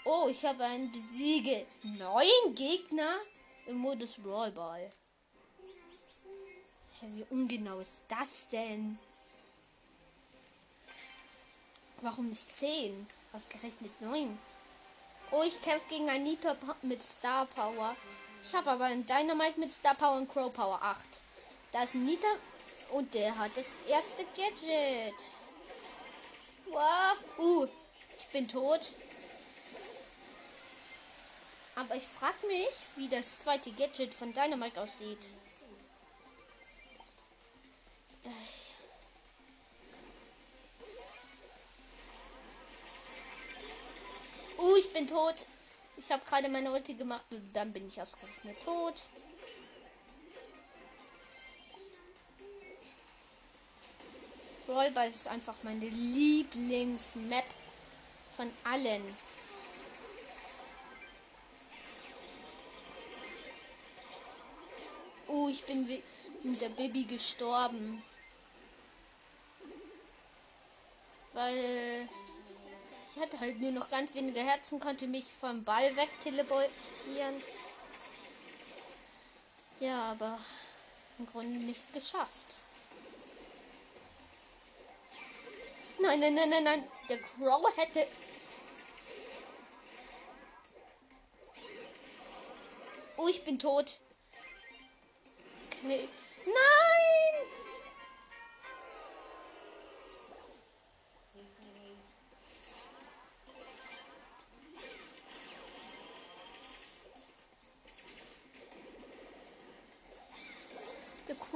Oh, 0.06 0.28
ich 0.30 0.44
habe 0.46 0.64
einen 0.64 0.92
Besiege. 0.92 1.68
Neun 2.00 2.56
Gegner 2.56 3.20
im 3.68 3.78
Modus 3.78 4.16
Brawlball. 4.18 4.90
Hä, 7.00 7.06
wie 7.10 7.26
ungenau 7.30 7.80
ist 7.80 8.06
das 8.08 8.50
denn? 8.50 8.98
Warum 12.02 12.30
nicht 12.30 12.50
10? 12.50 13.08
Ausgerechnet 13.34 14.02
9. 14.02 14.40
Oh, 15.30 15.44
ich 15.44 15.62
kämpfe 15.62 15.88
gegen 15.90 16.10
einen 16.10 16.24
Nita 16.24 16.56
mit 16.82 17.02
Star 17.02 17.46
Power. 17.46 17.96
Ich 18.44 18.54
habe 18.56 18.72
aber 18.72 18.86
einen 18.86 19.06
Dynamite 19.06 19.60
mit 19.60 19.72
Star 19.72 19.94
Power 19.94 20.18
und 20.18 20.28
Crow 20.28 20.52
Power 20.52 20.80
8. 20.82 20.98
Da 21.72 21.84
ist 21.84 21.94
ein 21.94 22.06
Nita 22.06 22.28
und 22.94 23.14
der 23.14 23.38
hat 23.38 23.52
das 23.56 23.76
erste 23.88 24.26
Gadget. 24.36 25.14
Wow. 26.72 27.18
Uh, 27.38 27.68
ich 28.20 28.28
bin 28.34 28.48
tot. 28.48 28.94
Aber 31.76 31.96
ich 31.96 32.04
frage 32.04 32.48
mich, 32.48 32.76
wie 32.96 33.08
das 33.10 33.38
zweite 33.38 33.72
Gadget 33.74 34.14
von 34.14 34.34
Dynamite 34.34 34.82
aussieht. 34.82 35.30
Uh, 44.62 44.76
ich 44.76 44.94
bin 44.94 45.08
tot. 45.08 45.46
Ich 45.98 46.12
habe 46.12 46.24
gerade 46.24 46.48
meine 46.48 46.72
Ulti 46.72 46.94
gemacht 46.94 47.26
und 47.32 47.52
dann 47.54 47.74
bin 47.74 47.88
ich 47.88 48.00
ausgerechnet 48.00 48.60
tot. 48.64 48.94
Rollball 54.68 55.10
ist 55.10 55.28
einfach 55.28 55.56
meine 55.64 55.90
Lieblingsmap 55.90 57.44
von 58.38 58.50
allen. 58.64 59.02
Oh, 65.28 65.50
ich 65.50 65.64
bin 65.64 65.88
mit 66.44 66.62
der 66.62 66.70
Baby 66.70 67.06
gestorben. 67.06 68.04
Weil 71.34 72.08
ich 73.14 73.22
hatte 73.22 73.40
halt 73.40 73.60
nur 73.60 73.72
noch 73.72 73.90
ganz 73.90 74.16
wenige 74.16 74.40
Herzen, 74.40 74.80
konnte 74.80 75.08
mich 75.08 75.26
vom 75.26 75.64
Ball 75.64 75.96
weg 75.96 76.10
teleportieren. 76.22 77.36
Ja, 79.80 80.12
aber 80.12 80.40
im 81.20 81.28
Grunde 81.28 81.60
nicht 81.60 81.94
geschafft. 81.94 82.58
Nein, 86.00 86.20
nein, 86.20 86.34
nein, 86.34 86.50
nein, 86.50 86.64
nein. 86.64 86.84
Der 87.10 87.22
Crow 87.22 87.78
hätte. 87.78 88.08
Oh, 93.18 93.28
ich 93.28 93.44
bin 93.44 93.60
tot. 93.60 94.00
Okay. 95.84 96.08
Nein! 96.46 97.61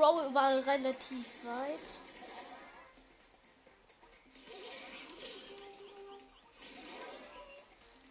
Crow 0.06 0.34
war 0.36 0.64
relativ 0.68 1.44
weit. 1.46 1.80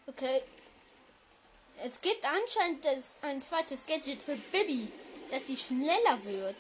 Okay. 0.09 0.42
Es 1.85 2.00
gibt 2.00 2.24
anscheinend 2.24 2.85
das, 2.85 3.14
ein 3.22 3.40
zweites 3.40 3.87
Gadget 3.87 4.20
für 4.20 4.35
Bibi, 4.35 4.88
dass 5.30 5.44
die 5.44 5.57
schneller 5.57 6.24
wird. 6.24 6.57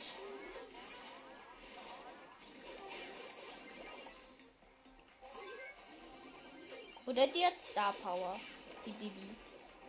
Oder 7.06 7.26
die 7.26 7.44
hat 7.44 7.58
Star 7.58 7.92
Power, 8.04 8.38
die 8.86 8.92
Bibi. 8.92 9.30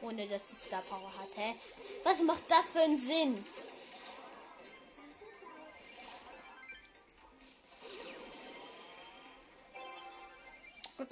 Ohne 0.02 0.28
dass 0.28 0.50
sie 0.50 0.56
Star 0.56 0.82
Power 0.82 1.12
hat, 1.20 1.30
hä? 1.36 1.56
Was 2.04 2.24
macht 2.24 2.50
das 2.50 2.72
für 2.72 2.82
einen 2.82 3.00
Sinn? 3.00 3.46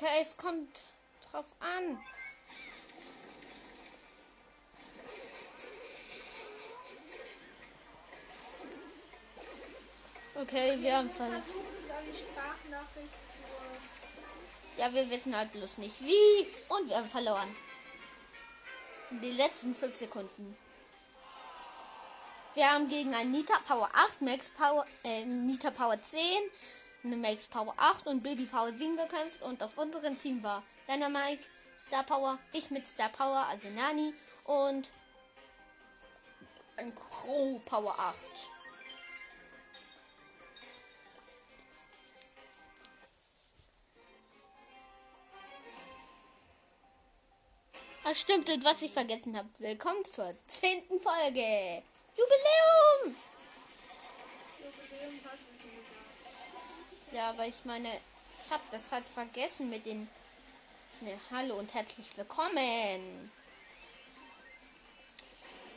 Okay, 0.04 0.22
es 0.22 0.36
kommt 0.36 0.86
drauf 1.32 1.56
an. 1.62 1.98
Okay, 10.36 10.78
wir 10.82 10.98
haben 10.98 11.10
ver 11.10 11.30
Deine 11.30 11.42
Sprachnachricht 11.42 13.16
zur 14.76 14.84
Ja, 14.84 14.94
wir 14.94 15.10
wissen 15.10 15.38
halt 15.38 15.54
bloß 15.54 15.78
nicht 15.78 16.02
wie. 16.02 16.48
Und 16.68 16.89
wir 16.89 16.98
haben 16.98 17.10
verloren. 17.10 17.56
Die 19.10 19.32
letzten 19.32 19.74
5 19.74 19.96
Sekunden. 19.96 20.58
Wir 22.56 22.70
haben 22.70 22.89
gegen 22.89 23.16
ein 23.16 23.32
Nita 23.32 23.58
Power 23.68 23.89
8, 23.94 24.22
Max 24.22 24.52
Power, 24.52 24.86
äh, 25.06 25.24
Nita 25.24 25.72
Power 25.72 26.02
10, 26.02 26.20
eine 27.04 27.18
Max 27.18 27.48
Power 27.48 27.74
8 27.78 28.08
und 28.08 28.24
Baby 28.24 28.46
Power 28.46 28.72
7 28.72 28.96
gekämpft. 28.96 29.42
Und 29.42 29.62
auf 29.62 29.78
unserem 29.78 30.18
Team 30.20 30.42
war 30.44 30.63
Dynamite, 30.88 31.44
Star 31.78 32.04
Power, 32.04 32.39
ich 32.54 32.72
mit 32.72 32.88
Star 32.88 33.10
Power, 33.10 33.46
also 33.50 33.70
Nani 33.70 34.13
und 34.46 34.89
ein 36.78 36.94
Crow 36.96 37.63
Power 37.66 37.94
8. 37.98 38.16
Ah, 48.06 48.13
stimmt, 48.13 48.50
und 48.50 48.66
was 48.66 48.82
ich 48.82 48.92
vergessen 48.92 49.38
habe. 49.38 49.48
Willkommen 49.60 50.04
zur 50.04 50.34
zehnten 50.48 51.00
Folge. 51.00 51.84
Jubiläum! 52.16 53.16
Jubiläum 54.60 55.53
Ja, 57.13 57.30
aber 57.30 57.45
ich 57.45 57.63
meine, 57.65 57.88
ich 57.88 58.52
habe 58.52 58.63
das 58.71 58.91
halt 58.91 59.06
vergessen 59.06 59.69
mit 59.69 59.86
den. 59.86 60.10
Ne, 61.02 61.19
hallo 61.32 61.60
und 61.60 61.71
herzlich 61.71 62.08
willkommen. 62.17 63.32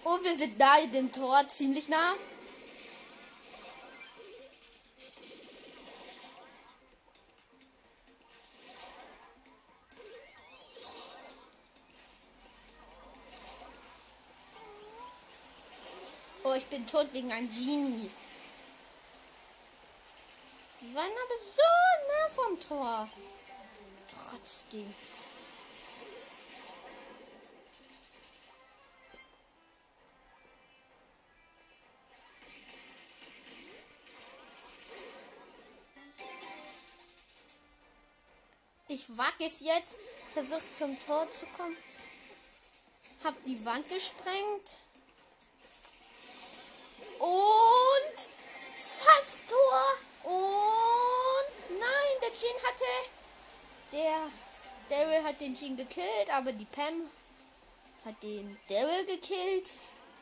Oh, 0.05 0.19
wir 0.23 0.39
sind 0.39 0.59
da 0.59 0.81
dem 0.87 1.13
Tor 1.13 1.47
ziemlich 1.51 1.91
nah. 1.91 2.15
Oh, 16.45 16.55
ich 16.55 16.65
bin 16.67 16.87
tot 16.87 17.13
wegen 17.13 17.31
einem 17.31 17.51
Genie. 17.51 18.09
Die 20.87 20.95
waren 20.95 21.11
aber 21.11 21.39
so 21.57 21.63
nah 22.09 22.29
vom 22.29 22.61
Tor. 22.61 23.09
Trotzdem. 24.31 24.95
Ich 38.89 39.19
wage 39.19 39.45
es 39.45 39.61
jetzt, 39.61 39.97
versucht 40.35 40.77
zum 40.77 40.97
Tor 41.05 41.27
zu 41.33 41.47
kommen. 41.57 41.77
Hab 43.25 43.45
die 43.45 43.65
Wand 43.65 43.89
gesprengt. 43.89 44.79
Jean 52.39 52.63
hatte. 52.63 52.85
Der 53.93 54.31
Daryl 54.91 55.25
hat 55.25 55.41
den 55.41 55.55
Jean 55.55 55.77
gekillt, 55.77 56.31
aber 56.33 56.53
die 56.53 56.67
Pam 56.67 57.11
hat 58.05 58.23
den 58.23 58.57
Daryl 58.69 59.07
gekillt. 59.07 59.71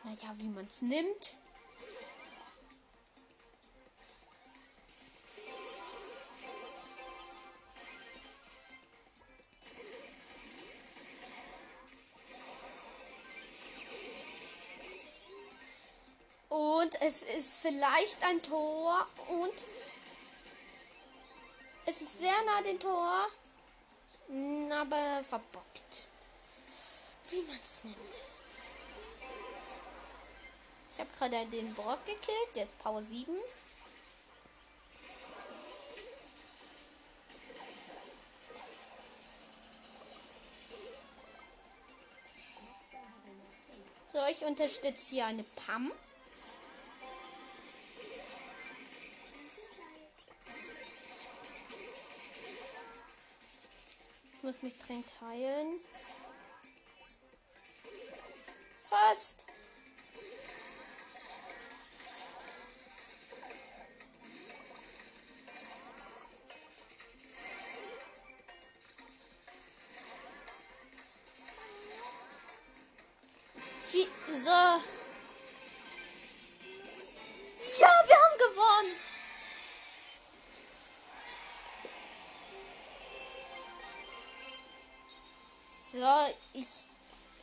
Naja, 0.05 0.33
wie 0.37 0.48
man 0.48 0.66
es 0.66 0.83
nimmt. 0.83 1.35
Und 16.48 17.00
es 17.00 17.22
ist 17.22 17.59
vielleicht 17.62 18.22
ein 18.24 18.40
Tor 18.42 19.07
und 19.29 19.53
es 21.87 22.01
ist 22.01 22.20
sehr 22.20 22.42
nah 22.44 22.62
dem 22.62 22.79
Tor, 22.79 23.29
mm, 24.29 24.73
aber 24.73 25.23
verbockt. 25.25 26.09
Wie 27.31 27.42
man 27.42 27.61
es 27.62 27.85
nimmt. 27.85 28.16
Ich 30.92 31.01
habe 31.01 31.11
gerade 31.18 31.47
den 31.47 31.75
Brock 31.75 32.05
gekillt, 32.07 32.55
ist 32.55 32.79
Power 32.79 33.03
7. 33.03 33.35
So, 44.12 44.20
ich 44.31 44.44
unterstütze 44.44 45.11
hier 45.11 45.27
eine 45.27 45.42
Pam. 45.42 45.90
Muss 54.44 54.62
mich 54.62 54.78
dringend 54.78 55.11
heilen. 55.22 55.72
Fast. 58.78 59.46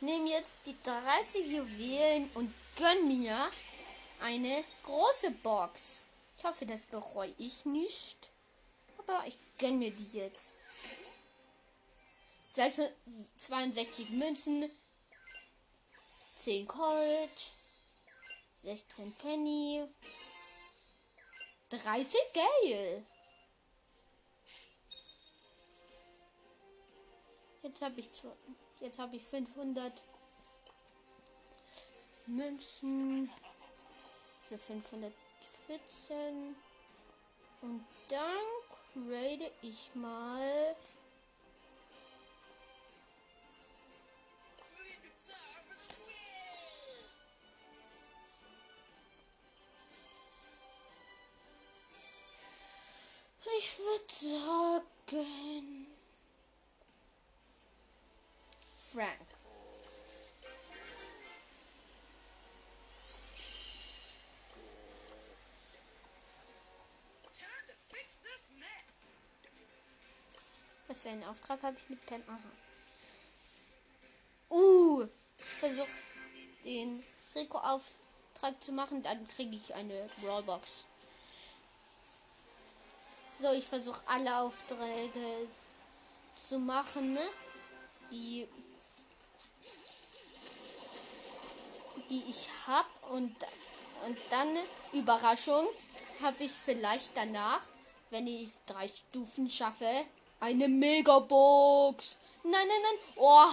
Nehme 0.02 0.30
jetzt 0.30 0.66
die 0.66 0.76
30 0.82 1.46
Juwelen 1.46 2.28
und 2.34 2.52
gönn 2.76 3.08
mir 3.08 3.50
eine 4.22 4.64
große 4.84 5.30
Box. 5.42 6.06
Ich 6.36 6.44
hoffe, 6.44 6.66
das 6.66 6.86
bereue 6.86 7.34
ich 7.38 7.64
nicht. 7.64 8.30
Aber 8.98 9.24
ich 9.26 9.36
gönne 9.58 9.78
mir 9.78 9.90
die 9.90 10.18
jetzt. 10.18 10.54
62 13.36 14.10
Münzen, 14.10 14.70
10 16.38 16.68
Colt, 16.68 17.50
16 18.62 19.14
Penny, 19.14 19.86
30 21.70 22.20
Gale. 22.34 23.06
Jetzt 27.62 27.80
habe 27.80 28.00
ich 28.00 28.10
zwei, 28.12 28.32
jetzt 28.82 28.98
habe 28.98 29.16
ich 29.16 29.22
500 29.22 30.04
Münzen, 32.26 33.30
also 34.44 34.56
514 34.56 36.56
und 37.62 37.84
dann 38.08 38.28
grade 38.94 39.50
ich 39.62 39.90
mal 39.94 40.76
Ich 53.54 53.78
würde 53.78 55.12
sagen. 55.12 55.81
Frank. 58.92 59.08
Was 70.88 71.00
für 71.00 71.08
einen 71.08 71.24
Auftrag 71.24 71.62
habe 71.62 71.74
ich 71.78 71.88
mit 71.88 72.04
Pam? 72.04 72.20
Aha. 72.28 72.38
Uh, 74.50 75.08
ich 75.38 75.44
versuche 75.44 75.88
den 76.64 77.02
Rico-Auftrag 77.34 78.62
zu 78.62 78.72
machen, 78.72 79.02
dann 79.02 79.26
kriege 79.26 79.56
ich 79.56 79.74
eine 79.74 80.10
Rollbox. 80.22 80.84
So, 83.40 83.52
ich 83.52 83.66
versuche 83.66 84.02
alle 84.06 84.36
Aufträge 84.36 85.48
zu 86.36 86.58
machen, 86.58 87.14
ne? 87.14 87.26
die, 88.12 88.46
die 92.12 92.22
ich 92.28 92.48
habe. 92.66 93.14
Und, 93.14 93.34
und 94.06 94.18
dann, 94.30 94.48
Überraschung, 94.92 95.66
habe 96.22 96.44
ich 96.44 96.52
vielleicht 96.52 97.10
danach, 97.14 97.60
wenn 98.10 98.26
ich 98.26 98.50
drei 98.66 98.86
Stufen 98.86 99.48
schaffe, 99.48 99.90
eine 100.40 100.68
Megabox. 100.68 102.18
Nein, 102.42 102.52
nein, 102.52 102.68
nein. 102.68 102.98
Oh, 103.16 103.46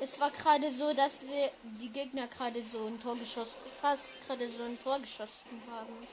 es 0.00 0.18
war 0.20 0.30
gerade 0.30 0.72
so, 0.72 0.92
dass 0.94 1.22
wir 1.22 1.50
die 1.80 1.88
Gegner 1.90 2.26
gerade 2.28 2.62
so 2.62 2.86
ein 2.86 3.00
Tor 3.00 3.16
geschossen, 3.16 3.52
fast 3.80 4.26
gerade 4.26 4.48
so 4.48 4.62
ein 4.62 4.82
Tor 4.82 4.98
geschossen 5.00 5.60
haben. 5.70 6.06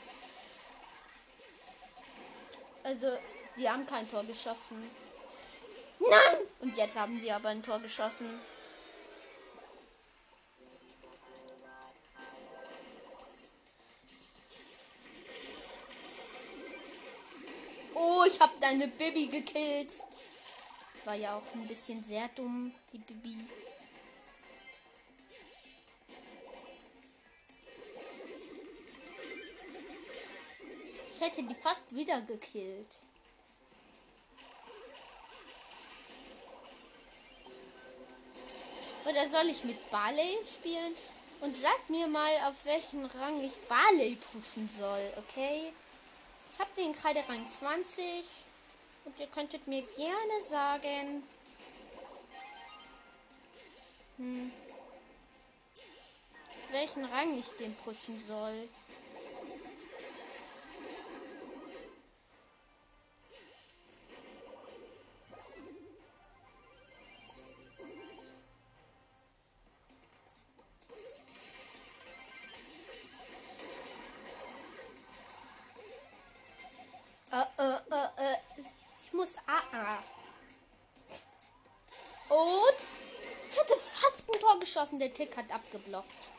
Also, 2.83 3.15
die 3.57 3.69
haben 3.69 3.85
kein 3.85 4.09
Tor 4.09 4.23
geschossen. 4.23 4.81
Nein! 5.99 6.37
Und 6.61 6.75
jetzt 6.75 6.97
haben 6.97 7.19
sie 7.21 7.31
aber 7.31 7.49
ein 7.49 7.61
Tor 7.61 7.79
geschossen. 7.79 8.39
Oh, 18.03 18.23
ich 18.27 18.39
habe 18.39 18.53
deine 18.59 18.87
Bibi 18.87 19.27
gekillt. 19.27 19.93
War 21.05 21.13
ja 21.13 21.35
auch 21.35 21.53
ein 21.53 21.67
bisschen 21.67 22.03
sehr 22.03 22.27
dumm, 22.29 22.73
die 22.91 22.97
Bibi. 22.97 23.35
Ich 30.93 31.21
hätte 31.21 31.43
die 31.43 31.53
fast 31.53 31.93
wieder 31.93 32.19
gekillt. 32.21 32.97
Oder 39.05 39.29
soll 39.29 39.45
ich 39.47 39.63
mit 39.63 39.91
Barley 39.91 40.39
spielen? 40.43 40.95
Und 41.41 41.55
sagt 41.55 41.91
mir 41.91 42.07
mal, 42.07 42.33
auf 42.47 42.65
welchen 42.65 43.05
Rang 43.05 43.39
ich 43.43 43.53
Barley 43.67 44.15
pushen 44.15 44.67
soll, 44.75 45.13
okay? 45.17 45.71
Habe 46.61 46.69
den 46.77 46.93
gerade 46.93 47.27
Rang 47.27 47.43
20. 47.47 48.23
Und 49.05 49.19
ihr 49.19 49.25
könntet 49.25 49.65
mir 49.65 49.81
gerne 49.81 50.43
sagen, 50.47 51.23
hm, 54.17 54.51
welchen 56.69 57.03
Rang 57.05 57.39
ich 57.39 57.47
den 57.57 57.75
pushen 57.77 58.15
soll. 58.15 58.69
Und 79.71 79.79
ich 83.49 83.59
hatte 83.59 83.73
fast 83.75 84.29
ein 84.29 84.39
Tor 84.39 84.59
geschossen. 84.59 84.99
Der 84.99 85.13
Tick 85.13 85.35
hat 85.37 85.51
abgeblockt. 85.51 86.29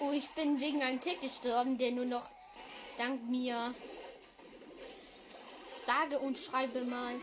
Oh, 0.00 0.12
ich 0.12 0.28
bin 0.30 0.60
wegen 0.60 0.82
einem 0.82 1.00
Tick 1.00 1.20
gestorben, 1.20 1.78
der 1.78 1.92
nur 1.92 2.06
noch 2.06 2.30
dank 2.96 3.22
mir 3.28 3.74
sage 5.86 6.18
und 6.20 6.38
schreibe 6.38 6.84
mal 6.84 7.14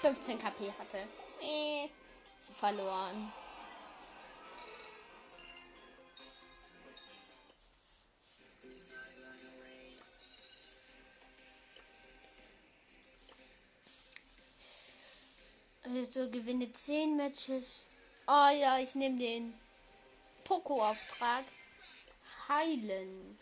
15 0.00 0.38
KP 0.38 0.72
hatte. 0.78 0.98
Äh, 1.42 1.88
verloren. 2.38 3.32
Also 15.82 16.30
gewinne 16.30 16.70
10 16.70 17.16
Matches. 17.16 17.86
Oh 18.26 18.48
ja, 18.50 18.78
ich 18.78 18.94
nehme 18.94 19.18
den 19.18 19.52
Poco-Auftrag. 20.44 21.44
Heilen. 22.48 23.38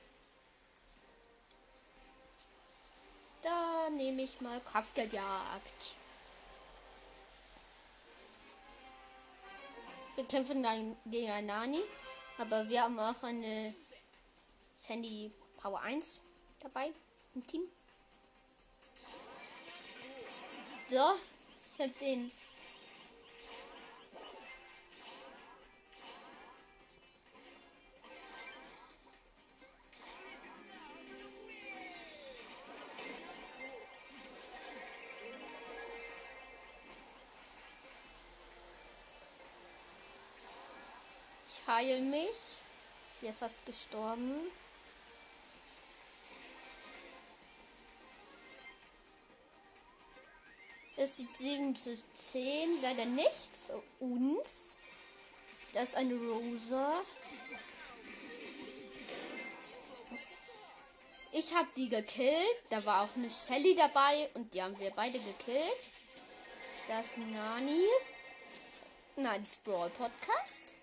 Da 3.43 3.91
nehme 3.91 4.23
ich 4.23 4.41
mal 4.41 4.61
Kraftgeldjagd. 4.61 5.95
Wir 10.17 10.25
kämpfen 10.25 10.63
dann 10.63 10.97
gegen 11.05 11.31
ein 11.31 11.47
Nani. 11.47 11.79
Aber 12.39 12.69
wir 12.69 12.83
haben 12.83 12.99
auch 12.99 13.23
eine 13.23 13.75
Sandy 14.77 15.31
Power 15.61 15.81
1 15.81 16.23
dabei 16.61 16.91
im 17.35 17.47
Team. 17.47 17.63
So, 20.91 20.97
ich 21.75 21.81
habe 21.81 21.93
den 22.01 22.31
heil 41.77 42.01
mich. 42.01 42.31
Ich 43.15 43.23
wäre 43.23 43.35
fast 43.35 43.65
gestorben. 43.67 44.35
Es 50.97 51.17
sieht 51.17 51.37
7 51.37 51.77
zu 51.77 51.95
10, 51.95 52.83
leider 52.83 53.05
nicht 53.05 53.51
für 53.67 53.83
uns. 54.01 54.77
Das 55.75 55.91
ist 55.91 55.97
eine 55.97 56.15
Rosa. 56.15 57.03
Ich 61.33 61.55
habe 61.55 61.69
die 61.77 61.91
gekillt. 61.91 62.63
Da 62.71 62.83
war 62.87 63.03
auch 63.03 63.15
eine 63.17 63.29
Shelly 63.29 63.77
dabei 63.77 64.31
und 64.33 64.55
die 64.55 64.63
haben 64.63 64.79
wir 64.79 64.91
beide 64.93 65.19
gekillt. 65.19 65.91
Das 66.89 67.09
ist 67.09 67.19
Nani. 67.19 67.85
Das 69.17 69.57
Brawl 69.59 69.91
Podcast. 69.91 70.77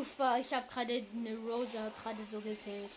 Uff, 0.00 0.18
ich 0.40 0.54
habe 0.54 0.66
gerade 0.66 1.06
eine 1.14 1.36
Rosa 1.36 1.92
gerade 2.02 2.24
so 2.24 2.40
gekillt. 2.40 2.90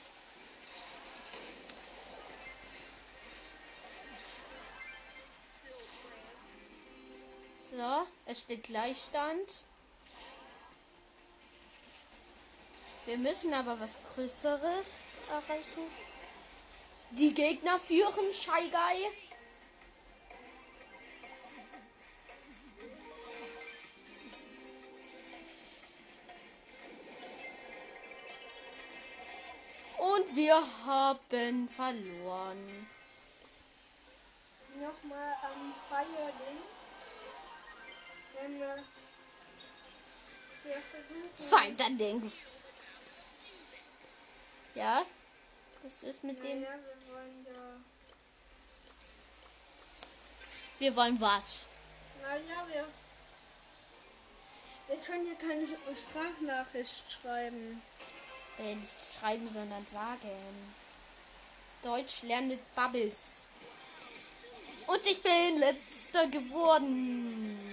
So, 7.69 8.07
es 8.25 8.39
steht 8.39 8.63
Gleichstand. 8.63 9.65
Wir 13.05 13.17
müssen 13.17 13.53
aber 13.53 13.77
was 13.81 13.99
Größeres 14.15 14.85
erreichen. 15.29 15.91
Die 17.11 17.33
Gegner 17.33 17.79
führen, 17.79 18.31
Guy. 18.69 19.11
Wir 30.35 30.55
haben 30.85 31.69
verloren. 31.69 32.87
Nochmal 34.75 35.33
am 35.43 35.73
Feierding. 35.89 36.57
Wenn 38.41 38.59
wir, 38.59 38.75
wir 40.63 40.81
versuchen. 40.81 41.77
Feierding. 41.77 42.31
Ja? 44.75 45.05
Das 45.83 46.03
ist 46.03 46.23
mit 46.23 46.43
dem. 46.43 46.61
Naja, 46.61 46.75
wir 46.77 47.13
wollen 47.13 47.45
ja. 47.45 47.81
Wir 50.79 50.95
wollen 50.95 51.21
was? 51.21 51.67
Naja, 52.21 52.67
wir. 52.67 52.87
Wir 54.87 54.97
können 55.05 55.27
ja 55.27 55.35
keine 55.35 55.67
Sprachnachricht 55.67 57.11
schreiben. 57.11 57.81
Äh, 58.59 58.75
nicht 58.75 59.19
schreiben, 59.19 59.49
sondern 59.51 59.85
sagen. 59.87 60.73
Deutsch 61.81 62.21
lernt 62.23 62.57
Bubbles. 62.75 63.43
Und 64.87 65.05
ich 65.05 65.21
bin 65.21 65.57
letzter 65.57 66.27
geworden. 66.27 67.69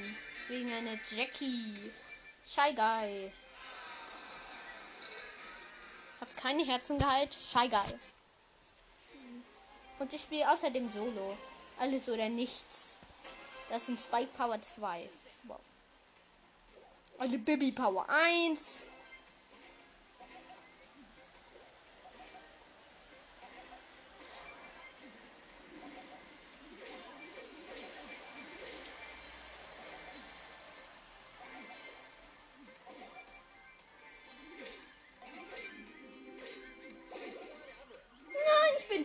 Wegen 0.48 0.72
einer 0.72 0.98
Jackie. 1.16 1.92
Shy 2.44 2.74
Guy. 2.74 3.32
Hab 6.20 6.36
keine 6.36 6.64
Herzen 6.64 6.98
geheilt. 6.98 7.34
Shy 7.34 7.68
Guy. 7.68 7.98
Und 10.00 10.12
ich 10.12 10.22
spiele 10.22 10.50
außerdem 10.50 10.90
Solo. 10.90 11.36
Alles 11.78 12.08
oder 12.08 12.28
nichts. 12.28 12.98
Das 13.68 13.86
sind 13.86 14.00
Spike 14.00 14.30
Power 14.36 14.60
2. 14.60 15.08
Wow. 15.44 15.60
Also 17.18 17.38
Bibi 17.38 17.70
Power 17.70 18.08
1. 18.08 18.82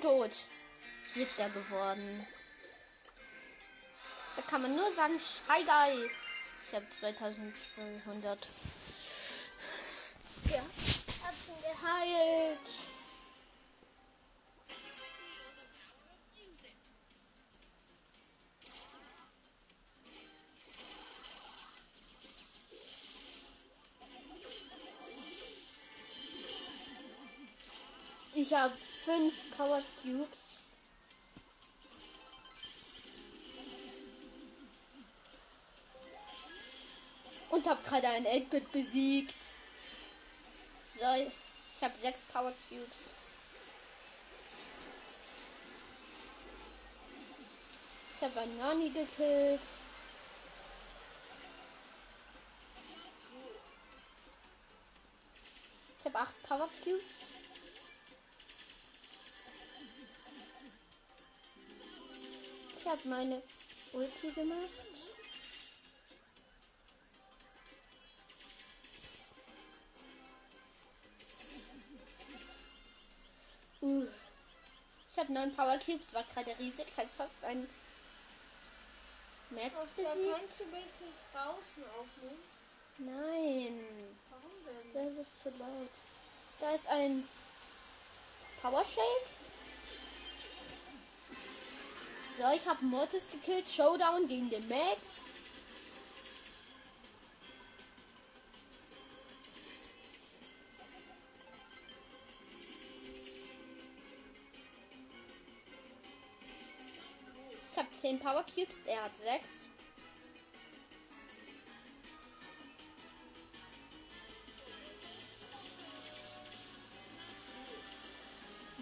tot. 0.06 0.32
Siebter 1.10 1.50
geworden. 1.50 2.28
Da 4.36 4.42
kann 4.44 4.62
man 4.62 4.76
nur 4.76 4.92
sagen, 4.92 5.20
Scheigeil. 5.20 6.10
Ich 6.68 6.76
habe 6.76 6.86
2200. 7.00 8.48
Ja, 10.50 10.62
Herzen 10.62 11.56
geheilt. 11.62 12.60
Ich 28.38 28.54
habe 28.54 28.74
fünf 29.06 29.56
Power 29.56 29.82
Cubes. 30.02 30.58
Und 37.52 37.68
habe 37.68 37.84
gerade 37.84 38.08
ein 38.08 38.26
8-Bit 38.26 38.72
besiegt. 38.72 39.36
So, 40.96 41.06
ich 41.16 41.84
habe 41.84 41.94
sechs 42.02 42.24
Power 42.24 42.52
Cubes. 42.68 43.12
Ich 48.18 48.24
habe 48.24 48.40
einen 48.40 48.58
Nani 48.58 48.90
gekillt. 48.90 49.62
Ich 56.00 56.06
habe 56.06 56.20
acht 56.20 56.44
Power 56.44 56.70
Cubes. 56.84 57.25
Ich 62.86 62.92
habe 62.92 63.10
meine 63.10 63.42
Ulti 63.94 64.30
gemacht. 64.30 64.60
Uh. 73.82 74.06
Ich 75.10 75.18
habe 75.18 75.34
neun 75.34 75.56
Power 75.56 75.80
Cubes, 75.80 76.14
war 76.14 76.24
gerade 76.32 76.52
riesig, 76.60 76.86
halt 76.96 77.10
fast 77.18 77.32
ein 77.42 77.68
Max 79.50 79.74
besiegt. 79.96 80.38
kannst 80.38 80.60
du 80.60 80.66
bitte 80.66 81.06
draußen 81.34 81.84
aufnehmen? 81.90 82.44
Nein, 83.00 83.84
Warum 84.30 84.94
denn? 84.94 85.16
das 85.18 85.28
ist 85.28 85.40
zu 85.40 85.50
laut. 85.58 85.90
Da 86.60 86.76
ist 86.76 86.88
ein 86.90 87.28
Power 88.62 88.86
Shake. 88.86 89.45
So, 92.38 92.44
ich 92.54 92.68
habe 92.68 92.84
Mortis 92.84 93.28
gekillt. 93.32 93.64
Showdown 93.70 94.28
gegen 94.28 94.50
den 94.50 94.68
Max. 94.68 94.98
Ich 107.72 107.78
habe 107.78 107.90
10 107.90 108.20
Power 108.20 108.44
Cubes, 108.44 108.82
er 108.86 109.02
hat 109.02 109.18
6. 109.18 109.68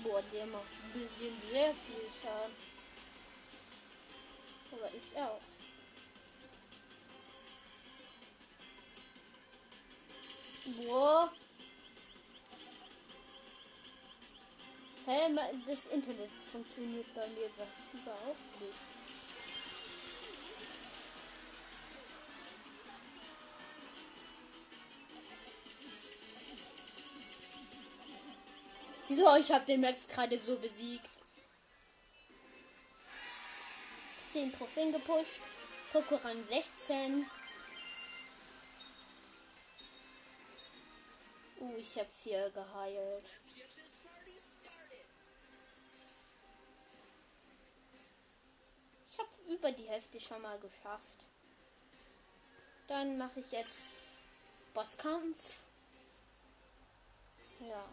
Boah, 0.04 0.24
der 0.34 0.48
macht 0.48 0.64
ein 0.64 1.00
bisschen 1.00 1.40
sehr 1.52 1.72
viel 1.74 2.10
Schaden. 2.22 2.73
Aber 4.74 4.90
ich 4.96 5.18
auch. 5.18 5.40
Boah. 10.88 11.32
Hä, 15.06 15.30
ma- 15.34 15.52
das 15.68 15.86
Internet 15.92 16.30
funktioniert 16.52 17.14
bei 17.14 17.28
mir 17.28 17.50
was 17.58 18.02
überhaupt 18.02 18.62
nicht. 18.62 18.80
Wieso? 29.08 29.36
Ich 29.38 29.52
habe 29.52 29.66
den 29.66 29.82
Max 29.82 30.08
gerade 30.08 30.38
so 30.38 30.56
besiegt. 30.58 31.13
10 34.34 34.52
Trophäen 34.52 34.92
gepusht. 34.92 35.42
Poco 35.92 36.16
Rang 36.16 36.44
16. 36.44 37.24
Uh, 41.60 41.76
ich 41.78 42.00
habe 42.00 42.10
viel 42.10 42.50
geheilt. 42.50 43.26
Ich 49.12 49.20
habe 49.20 49.54
über 49.54 49.72
die 49.72 49.88
Hälfte 49.88 50.20
schon 50.20 50.42
mal 50.42 50.58
geschafft. 50.58 51.28
Dann 52.88 53.20
mache 53.20 53.40
ich 53.40 53.52
jetzt 53.52 53.82
Bosskampf. 54.74 55.60
Ja. 57.60 57.86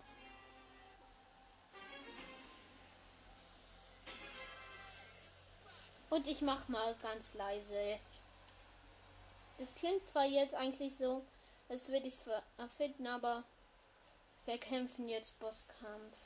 Und 6.10 6.26
ich 6.26 6.42
mach 6.42 6.68
mal 6.68 6.94
ganz 7.02 7.34
leise. 7.34 7.98
Das 9.58 9.74
klingt 9.74 10.08
zwar 10.10 10.26
jetzt 10.26 10.54
eigentlich 10.54 10.96
so, 10.96 11.24
als 11.68 11.88
würde 11.88 12.08
ich 12.08 12.14
es 12.14 12.24
erfinden, 12.58 13.06
aber 13.06 13.44
wir 14.44 14.58
kämpfen 14.58 15.08
jetzt 15.08 15.38
Bosskampf. 15.38 16.16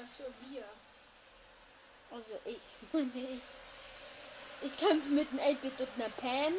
Was 0.00 0.12
für 0.14 0.32
wir? 0.48 0.64
Also 2.10 2.38
ich, 2.46 2.60
meine 2.92 3.10
ich. 3.14 3.42
Ich 4.62 4.78
kämpfe 4.78 5.10
mit 5.10 5.28
einem 5.30 5.40
8-Bit 5.40 5.80
und 5.80 5.88
einer 5.96 6.08
Pam. 6.08 6.54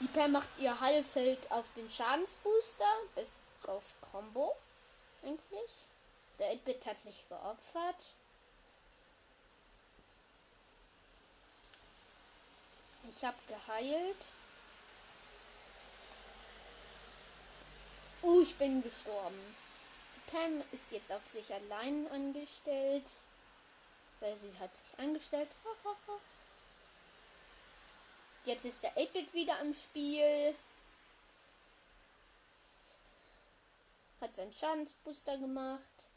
Die 0.00 0.08
Pam 0.08 0.32
macht 0.32 0.48
ihr 0.58 0.80
Heilfeld 0.80 1.50
auf 1.52 1.66
den 1.76 1.88
Schadensbooster. 1.88 2.92
Bis 3.14 3.34
auf 3.66 3.84
Combo. 4.00 4.56
Eigentlich. 5.22 5.70
Der 6.40 6.54
8-Bit 6.54 6.86
hat 6.86 6.98
sich 6.98 7.28
geopfert. 7.28 8.14
Ich 13.10 13.22
habe 13.22 13.36
geheilt. 13.46 14.16
Uh, 18.22 18.40
ich 18.40 18.56
bin 18.56 18.82
gestorben. 18.82 19.56
Die 20.16 20.30
Pam 20.30 20.64
ist 20.72 20.90
jetzt 20.92 21.12
auf 21.12 21.28
sich 21.28 21.52
allein 21.52 22.10
angestellt. 22.10 23.10
Weil 24.20 24.34
sie 24.34 24.52
hat 24.58 24.70
sich 24.74 24.98
angestellt. 24.98 25.50
Jetzt 28.46 28.64
ist 28.64 28.82
der 28.82 28.96
8-Bit 28.96 29.34
wieder 29.34 29.60
im 29.60 29.74
Spiel. 29.74 30.54
Hat 34.22 34.34
seinen 34.34 34.54
Schadensbooster 34.54 35.36
gemacht. 35.36 36.09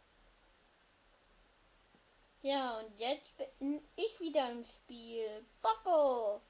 Ja, 2.43 2.77
und 2.79 2.99
jetzt 2.99 3.37
bin 3.37 3.81
ich 3.95 4.19
wieder 4.19 4.51
im 4.51 4.65
Spiel. 4.65 5.45
Bocco! 5.61 6.41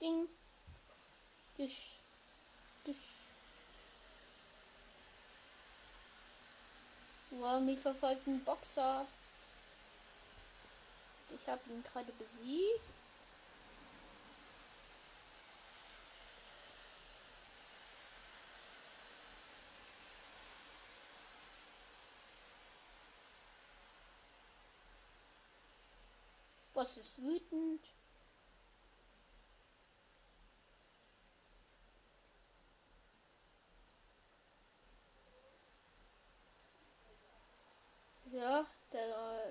Ding. 0.00 0.28
Disch. 1.56 2.00
Disch. 2.84 2.96
Wow, 7.30 7.60
mich 7.60 7.78
verfolgt 7.78 8.26
ein 8.26 8.42
Boxer. 8.44 9.06
Ich 11.32 11.46
habe 11.46 11.60
ihn 11.70 11.84
gerade 11.84 12.10
besiegt. 12.14 12.99
Boss 26.80 26.96
ist 26.96 27.20
wütend. 27.20 27.84
Ja, 38.32 38.64
der, 38.94 39.44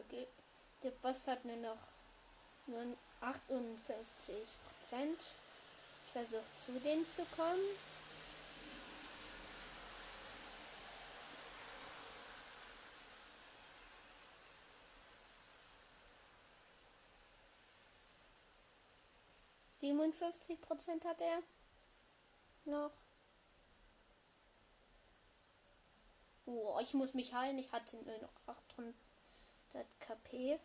der 0.82 0.90
Boss 0.90 1.28
hat 1.28 1.46
nur 1.46 1.56
noch 1.58 1.78
nur 2.66 2.98
58 3.22 4.36
Prozent. 4.80 5.20
Ich 6.06 6.12
versuche 6.12 6.42
zu 6.66 6.80
dem 6.80 7.06
zu 7.06 7.24
kommen. 7.36 7.99
Siebenundfünfzig 19.80 20.60
Prozent 20.60 21.06
hat 21.06 21.22
er 21.22 21.42
noch. 22.66 22.92
Oh, 26.46 26.78
ich 26.82 26.94
muss 26.94 27.14
mich 27.14 27.34
heilen. 27.34 27.58
Ich 27.58 27.72
hatte 27.72 27.96
nur 27.98 28.18
noch 28.18 28.34
800 28.46 28.94
KP. 30.02 30.60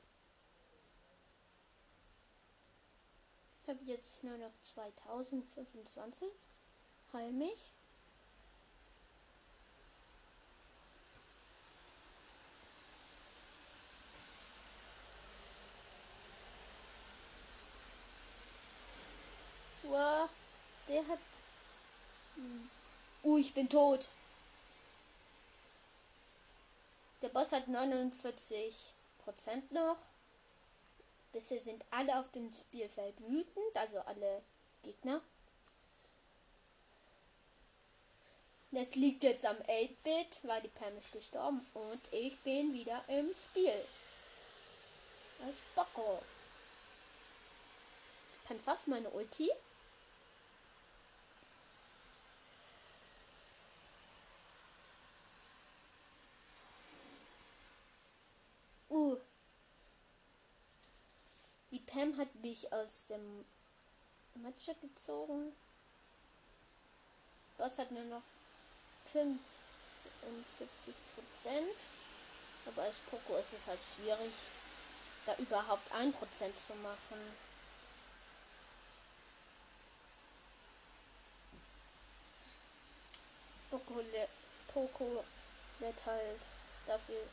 Ich 3.63 3.69
habe 3.69 3.85
jetzt 3.85 4.25
nur 4.25 4.37
noch 4.37 4.53
2025. 4.63 6.29
Heil 7.13 7.31
mich. 7.33 7.71
Wow, 19.87 20.29
der 20.89 21.07
hat. 21.07 21.19
Uh, 23.23 23.34
ich 23.45 23.53
bin 23.53 23.69
tot. 23.69 24.09
Der 27.21 27.29
Boss 27.29 27.53
hat 27.53 27.69
49 27.69 28.75
Prozent 29.23 29.71
noch. 29.73 29.99
Bisher 31.33 31.61
sind 31.61 31.85
alle 31.91 32.19
auf 32.19 32.31
dem 32.31 32.51
Spielfeld 32.53 33.21
wütend, 33.29 33.77
also 33.77 34.01
alle 34.01 34.43
Gegner. 34.83 35.21
Das 38.71 38.95
liegt 38.95 39.23
jetzt 39.23 39.45
am 39.45 39.57
8-Bit, 39.57 40.41
weil 40.43 40.63
die 40.63 40.69
Pam 40.69 40.97
ist 40.97 41.13
gestorben 41.13 41.65
und 41.75 42.01
ich 42.13 42.37
bin 42.41 42.73
wieder 42.73 43.03
im 43.09 43.29
Spiel. 43.35 43.85
Als 45.47 45.57
Bocco. 45.75 46.23
Kann 48.49 48.59
fast 48.59 48.89
meine 48.89 49.11
Ulti. 49.11 49.51
Uh. 58.95 59.19
Die 61.73 61.81
Pam 61.81 62.17
hat 62.17 62.33
mich 62.37 62.73
aus 62.73 63.07
dem 63.07 63.45
Matcha 64.37 64.73
gezogen. 64.81 65.53
Boss 67.59 67.79
hat 67.79 67.91
nur 67.91 68.05
noch 68.05 68.23
45 69.13 70.95
Prozent. 71.17 71.77
Aber 72.67 72.83
als 72.83 72.95
Poco 73.11 73.37
ist 73.37 73.53
es 73.53 73.67
halt 73.67 73.81
schwierig, 73.97 74.33
da 75.27 75.35
überhaupt 75.39 75.91
ein 75.91 76.13
Prozent 76.13 76.57
zu 76.57 76.75
machen. 76.77 77.19
Poco, 83.71 84.01
Poco 84.69 85.25
lädt 85.81 86.07
halt 86.07 86.41
dafür 86.87 87.27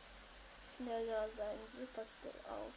schneller 0.82 1.30
seinen 1.38 1.68
Super 1.72 2.06
Skill 2.06 2.32
auf. 2.50 2.74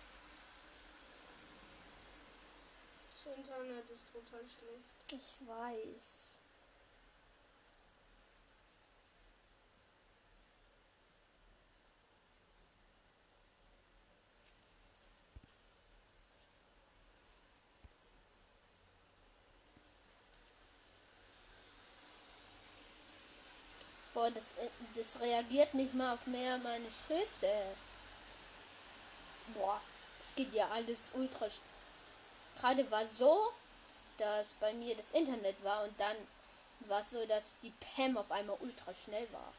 Das 3.24 3.36
Internet 3.36 3.90
ist 3.90 4.12
total 4.12 4.40
schlecht. 4.40 4.84
Ich 5.10 5.48
weiß. 5.48 6.30
Boah, 24.12 24.30
das, 24.30 24.64
äh, 24.64 24.70
das 24.94 25.20
reagiert 25.20 25.74
nicht 25.74 25.92
mal 25.94 26.14
auf 26.14 26.26
mehr 26.26 26.56
meine 26.58 26.86
Schüsse. 26.90 27.48
Boah, 29.48 29.80
das 30.18 30.34
geht 30.34 30.52
ja 30.54 30.68
alles 30.70 31.12
ultra. 31.14 31.46
Gerade 32.58 32.90
war 32.90 33.06
so, 33.06 33.52
dass 34.18 34.54
bei 34.54 34.72
mir 34.74 34.96
das 34.96 35.12
Internet 35.12 35.62
war 35.64 35.84
und 35.84 35.98
dann 36.00 36.16
war 36.80 37.00
es 37.00 37.10
so, 37.10 37.24
dass 37.26 37.54
die 37.62 37.72
Pam 37.96 38.16
auf 38.16 38.30
einmal 38.30 38.56
ultra 38.60 38.92
schnell 38.94 39.26
war. 39.32 39.52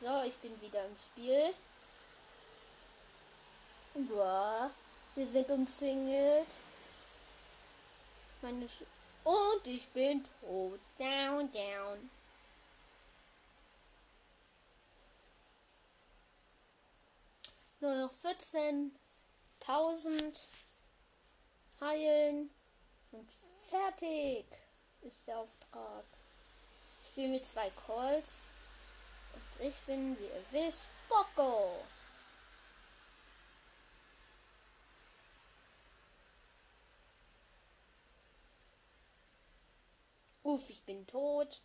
So, 0.00 0.22
ich 0.26 0.34
bin 0.36 0.60
wieder 0.60 0.84
im 0.84 0.96
Spiel. 0.96 1.54
Boah, 4.08 4.70
wir 5.14 5.26
sind 5.26 5.48
umzingelt. 5.50 6.48
Meine 8.40 8.66
Sch 8.68 8.82
Und 9.22 9.66
ich 9.66 9.86
bin 9.90 10.24
tot. 10.40 10.80
Down, 10.98 11.52
down. 11.52 12.10
Nur 17.82 17.94
noch 17.96 18.12
14.000 18.12 18.92
heilen 21.80 22.50
und 23.10 23.26
fertig 23.68 24.46
ist 25.00 25.26
der 25.26 25.38
Auftrag. 25.38 26.04
Ich 27.02 27.08
spiele 27.08 27.30
mit 27.30 27.44
zwei 27.44 27.68
Calls 27.84 28.34
und 29.34 29.66
ich 29.66 29.74
bin, 29.80 30.16
wie 30.16 30.26
ihr 30.26 30.44
wisst, 30.52 30.86
Bocco. 31.08 31.84
Uff, 40.44 40.70
ich 40.70 40.84
bin 40.84 41.04
tot. 41.08 41.60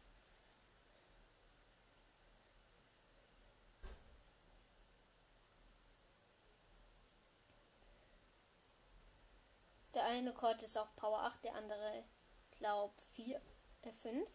Der 9.97 10.05
eine 10.05 10.31
Chord 10.31 10.61
ist 10.61 10.77
auch 10.77 10.95
Power 10.95 11.23
8, 11.23 11.43
der 11.45 11.55
andere 11.55 12.03
glaub 12.59 12.93
4, 13.15 13.41
äh 13.81 13.91
5. 13.91 14.29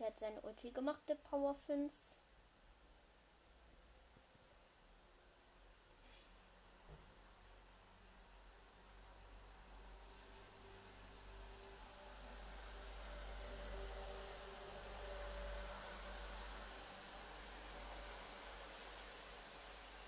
Der 0.00 0.08
hat 0.08 0.18
seine 0.18 0.40
Ulti 0.42 0.72
gemacht, 0.72 1.00
der 1.08 1.14
Power 1.14 1.54
5. 1.54 1.92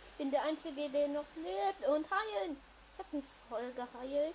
Ich 0.06 0.12
bin 0.18 0.32
der 0.32 0.41
Einzige, 0.52 0.90
der 0.90 1.08
noch 1.08 1.24
lebt 1.36 1.88
und 1.88 2.06
heilen. 2.10 2.58
Ich 2.92 2.98
habe 2.98 3.16
mich 3.16 3.24
voll 3.48 3.72
geheilt. 3.72 4.34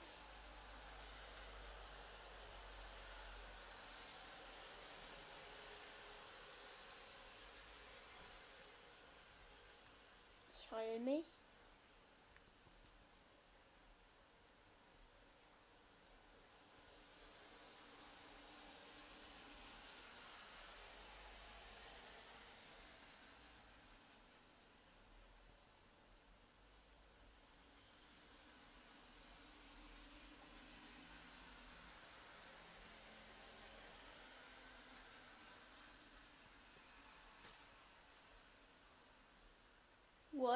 Ich 10.51 10.71
heile 10.71 10.99
mich. 11.01 11.27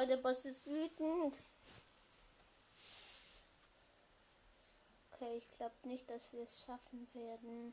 Boah, 0.02 0.08
der 0.08 0.16
Boss 0.16 0.44
ist 0.46 0.66
wütend. 0.66 1.40
Okay, 5.12 5.36
ich 5.36 5.48
glaube 5.56 5.76
nicht, 5.84 6.10
dass 6.10 6.32
wir 6.32 6.42
es 6.42 6.64
schaffen 6.64 7.06
werden. 7.14 7.72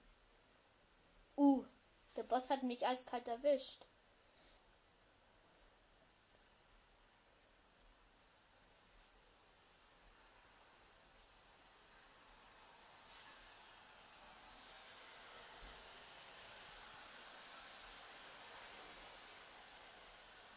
Uh, 1.36 1.66
der 2.16 2.22
Boss 2.22 2.52
hat 2.52 2.62
mich 2.62 2.86
eiskalt 2.86 3.28
erwischt. 3.28 3.88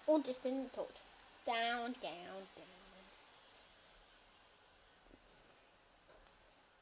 Und 0.04 0.28
ich 0.28 0.36
bin 0.40 0.70
tot. 0.72 1.01
Down, 1.82 1.94
down, 1.94 2.46
down. 2.54 2.66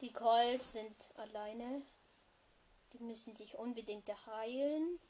Die 0.02 0.12
Calls 0.12 0.72
sind 0.72 0.94
alleine. 1.16 1.80
Die 2.92 3.02
müssen 3.02 3.34
sich 3.34 3.56
unbedingt 3.56 4.10
heilen. 4.26 5.00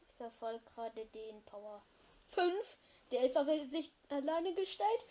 Ich 0.00 0.14
verfolge 0.14 0.64
gerade 0.64 1.04
den 1.04 1.44
Power 1.44 1.82
5. 2.28 2.78
Der 3.10 3.24
ist 3.24 3.36
auf 3.36 3.46
sich 3.66 3.92
alleine 4.08 4.54
gestellt. 4.54 5.04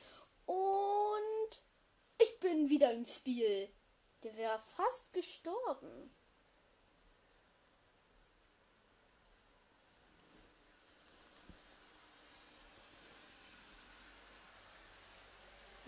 Und 0.47 1.61
ich 2.17 2.39
bin 2.39 2.71
wieder 2.71 2.91
im 2.93 3.05
Spiel. 3.05 3.69
Der 4.23 4.35
wäre 4.37 4.57
fast 4.57 5.13
gestorben. 5.13 6.11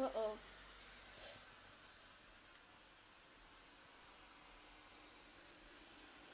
Oh 0.02 0.10
oh. 0.16 0.38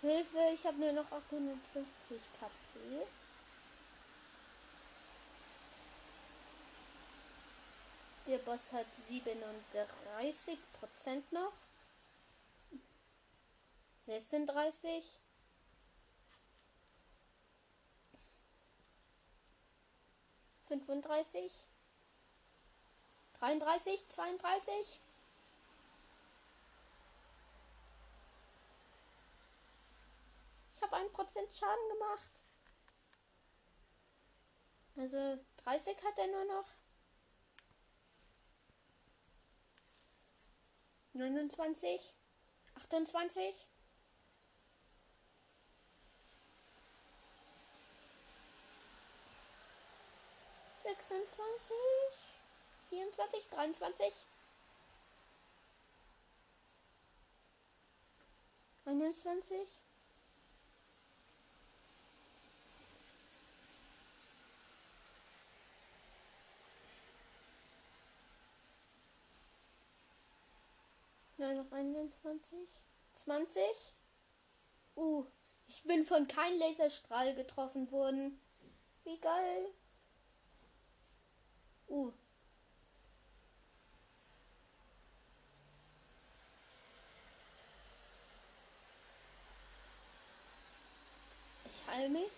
Hilfe, 0.02 0.38
ich 0.54 0.64
habe 0.68 0.78
nur 0.78 0.92
noch 0.92 1.12
850 1.12 2.22
KP. 2.40 3.08
Der 8.28 8.38
Boss 8.38 8.72
hat 8.72 8.86
37 9.08 10.60
Prozent 10.74 11.32
noch. 11.32 11.54
36. 14.02 15.04
Fünfunddreißig. 20.66 21.52
33, 23.46 24.08
32. 24.08 25.00
Ich 30.74 30.82
habe 30.82 30.96
ein 30.96 31.12
Prozent 31.14 31.56
Schaden 31.56 31.90
gemacht. 31.90 32.32
Also 34.98 35.38
30 35.58 35.96
hat 36.04 36.18
er 36.18 36.28
nur 36.28 36.46
noch. 36.46 36.66
29, 41.14 42.16
28. 42.74 43.68
Sechsundzwanzig. 50.82 52.35
24, 52.96 53.50
23. 53.50 54.14
21. 58.86 59.82
Nein, 71.38 71.58
noch 71.58 71.72
21. 71.72 72.58
20. 73.16 73.96
Uh, 74.96 75.26
ich 75.68 75.84
bin 75.84 76.06
von 76.06 76.28
keinem 76.28 76.60
Laserstrahl 76.60 77.36
getroffen 77.36 77.92
worden. 77.92 78.40
Wie 79.04 79.20
geil. 79.20 79.74
Uh, 81.90 82.14
Ich 91.86 91.92
heile 91.92 92.10
mich. 92.10 92.32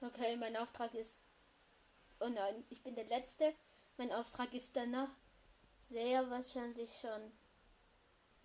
Okay, 0.00 0.36
mein 0.36 0.56
Auftrag 0.56 0.94
ist. 0.94 1.20
Oh 2.20 2.28
nein, 2.28 2.64
ich 2.70 2.82
bin 2.82 2.94
der 2.94 3.04
Letzte. 3.06 3.54
Mein 3.96 4.12
Auftrag 4.12 4.52
ist 4.54 4.76
danach 4.76 5.10
sehr 5.90 6.30
wahrscheinlich 6.30 6.90
schon 7.00 7.32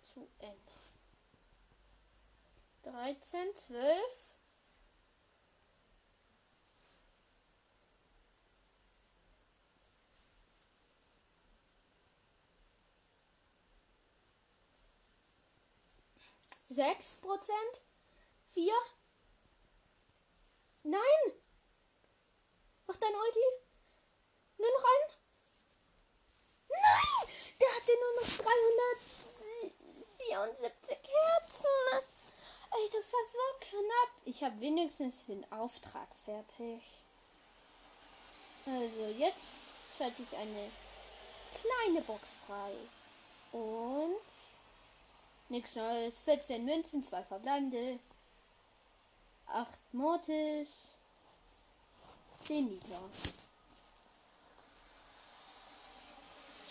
zu 0.02 0.28
Ende. 0.38 0.72
13, 2.82 3.54
12. 3.54 4.36
Sechs 16.68 17.18
Prozent? 17.18 17.80
Vier? 18.56 18.80
Nein! 20.82 21.32
Mach 22.86 22.96
dein 22.96 23.14
Ulti! 23.14 23.46
Nur 24.56 24.70
noch 24.70 24.82
einen? 24.82 25.10
Nein! 26.70 27.28
Der 27.60 27.68
hatte 27.68 27.92
nur 28.00 28.14
noch 28.14 28.28
374 30.30 30.96
Herzen! 31.12 32.00
Ey, 32.72 32.88
das 32.94 33.12
war 33.12 33.26
so 33.30 33.46
knapp. 33.60 34.12
Ich 34.24 34.42
habe 34.42 34.58
wenigstens 34.60 35.26
den 35.26 35.44
Auftrag 35.52 36.08
fertig. 36.24 36.82
Also, 38.64 39.04
jetzt 39.18 39.66
schalte 39.98 40.22
ich 40.22 40.34
eine 40.34 40.70
kleine 41.60 42.00
Box 42.00 42.36
frei. 42.46 42.72
Und 43.52 44.16
nichts 45.50 45.74
Neues. 45.74 46.20
14 46.20 46.64
Münzen, 46.64 47.04
2 47.04 47.22
verbleibende. 47.22 48.00
8 49.46 49.68
Mortis. 49.92 50.68
10 52.42 52.68
Liter. 52.68 53.00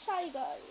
Scheigeil. 0.06 0.62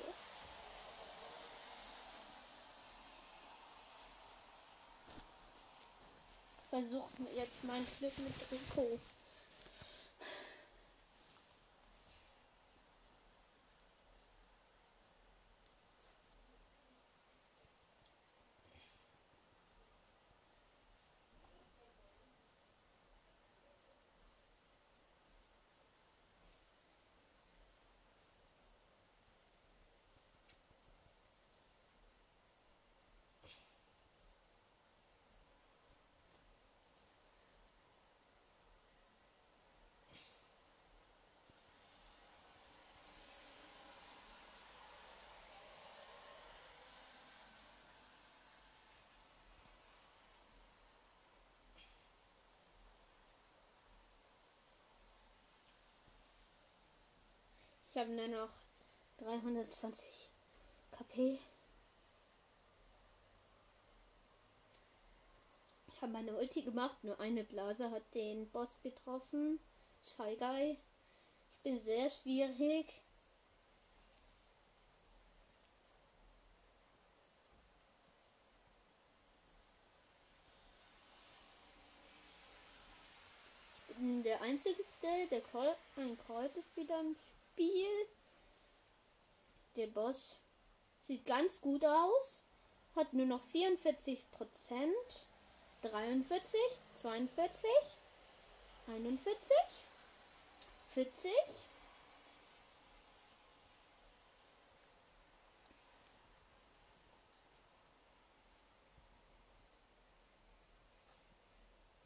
Versuche 6.70 7.08
jetzt 7.34 7.64
mein 7.64 7.86
Glück 7.98 8.18
mit 8.18 8.48
Trikot. 8.48 8.98
Ich 57.94 58.00
habe 58.00 58.10
nur 58.10 58.26
noch 58.26 58.50
320 59.18 60.28
KP. 60.90 61.38
Ich 65.86 66.02
habe 66.02 66.10
meine 66.10 66.34
Ulti 66.34 66.62
gemacht, 66.62 66.96
nur 67.04 67.20
eine 67.20 67.44
Blase 67.44 67.92
hat 67.92 68.02
den 68.14 68.50
Boss 68.50 68.80
getroffen. 68.82 69.60
Shy 70.02 70.34
Guy. 70.34 70.72
Ich 70.72 71.62
bin 71.62 71.80
sehr 71.80 72.10
schwierig. 72.10 72.86
Ich 83.88 83.94
bin 83.94 84.24
der 84.24 84.42
Einzige, 84.42 84.82
der 85.30 85.40
Call, 85.42 85.76
ein 85.96 86.18
Kreuz 86.26 86.56
ist 86.56 86.76
wieder 86.76 86.98
im 86.98 87.14
Spiel. 87.14 87.43
Der 89.76 89.86
Boss 89.88 90.38
sieht 91.06 91.26
ganz 91.26 91.60
gut 91.60 91.84
aus. 91.84 92.44
Hat 92.94 93.12
nur 93.12 93.26
noch 93.26 93.42
44 93.42 94.30
Prozent. 94.30 95.26
43, 95.82 96.58
42, 96.94 97.70
41, 98.86 99.46
40. 100.88 101.32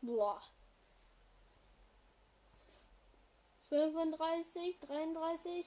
Boah. 0.00 0.40
35, 3.70 4.76
33. 4.86 5.64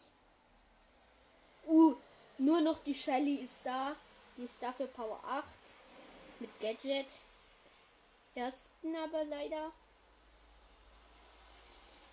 Uh, 1.68 1.96
nur 2.40 2.62
noch 2.62 2.80
die 2.80 2.96
Shelly 2.96 3.36
ist 3.36 3.66
da. 3.66 3.96
Die 4.38 4.44
ist 4.44 4.62
dafür 4.62 4.88
Power 4.88 5.20
8. 5.28 5.46
Mit 6.40 6.60
Gadget. 6.60 7.08
Ersten 8.34 8.96
aber 8.96 9.24
leider. 9.26 9.72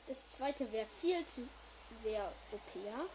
Das 0.07 0.19
zweite 0.37 0.71
wäre 0.73 0.87
viel 1.01 1.25
zu 1.27 1.49
sehr 2.03 2.31
OP. 2.53 3.09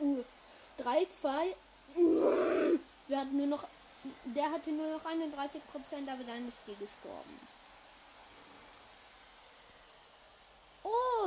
Uh, 0.00 0.24
3, 0.76 1.06
2. 1.06 1.56
Wir 3.08 3.18
hatten 3.18 3.36
nur 3.36 3.46
noch. 3.46 3.66
Der 4.24 4.50
hatte 4.52 4.70
nur 4.70 4.96
noch 4.96 5.04
31 5.04 5.60
Prozent, 5.72 6.08
aber 6.08 6.22
dann 6.22 6.46
ist 6.46 6.62
die 6.66 6.76
gestorben. 6.76 7.57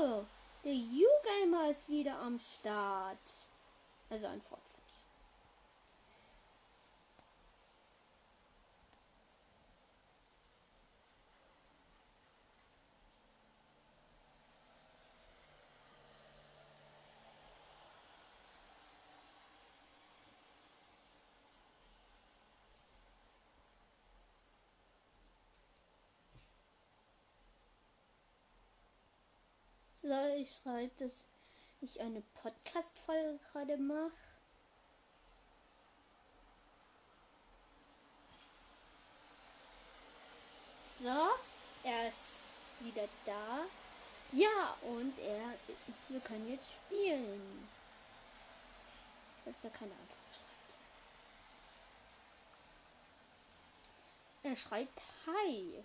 Oh, 0.03 0.23
der 0.63 0.73
U-Gamer 0.73 1.69
ist 1.69 1.87
wieder 1.87 2.17
am 2.21 2.39
Start. 2.39 3.19
Also 4.09 4.25
ein 4.25 4.41
Freund 4.41 4.70
von 30.11 30.17
dir. 30.17 30.35
So, 30.35 30.35
ich 30.35 30.61
schreibe, 30.61 30.91
dass 30.97 31.23
ich 31.81 31.99
eine 31.99 32.21
Podcast-Folge 32.41 33.39
gerade 33.51 33.77
mache. 33.77 34.11
So, 40.99 41.29
er 41.83 42.09
ist 42.09 42.49
wieder 42.81 43.07
da. 43.25 43.65
Ja, 44.33 44.75
und 44.83 45.17
er, 45.19 45.53
wir 46.09 46.19
können 46.21 46.49
jetzt 46.51 46.71
spielen. 46.71 47.67
Selbst 49.43 49.63
er 49.63 49.71
keine 49.71 49.91
Antwort 49.91 50.19
schreibt. 50.31 50.73
Er 54.43 54.55
schreibt 54.55 55.01
Hi. 55.25 55.83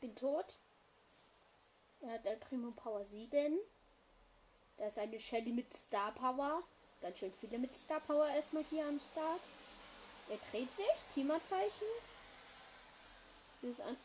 Bin 0.00 0.14
tot. 0.14 0.56
Er 2.00 2.12
hat 2.12 2.26
El 2.26 2.36
Primo 2.36 2.70
Power 2.70 3.04
7. 3.04 3.58
Da 4.76 4.86
ist 4.86 4.98
eine 4.98 5.18
Shelly 5.18 5.52
mit 5.52 5.72
Star 5.72 6.12
Power. 6.12 6.62
Ganz 7.00 7.18
schön 7.18 7.32
viele 7.32 7.58
mit 7.58 7.74
Star 7.74 8.00
Power 8.00 8.28
erstmal 8.28 8.64
hier 8.70 8.86
am 8.86 9.00
Start. 9.00 9.40
Er 10.28 10.38
dreht 10.50 10.72
sich. 10.72 10.86
Teamerzeichen. 11.14 11.88
Das 13.62 13.70
ist 13.72 13.80
ein, 13.80 13.96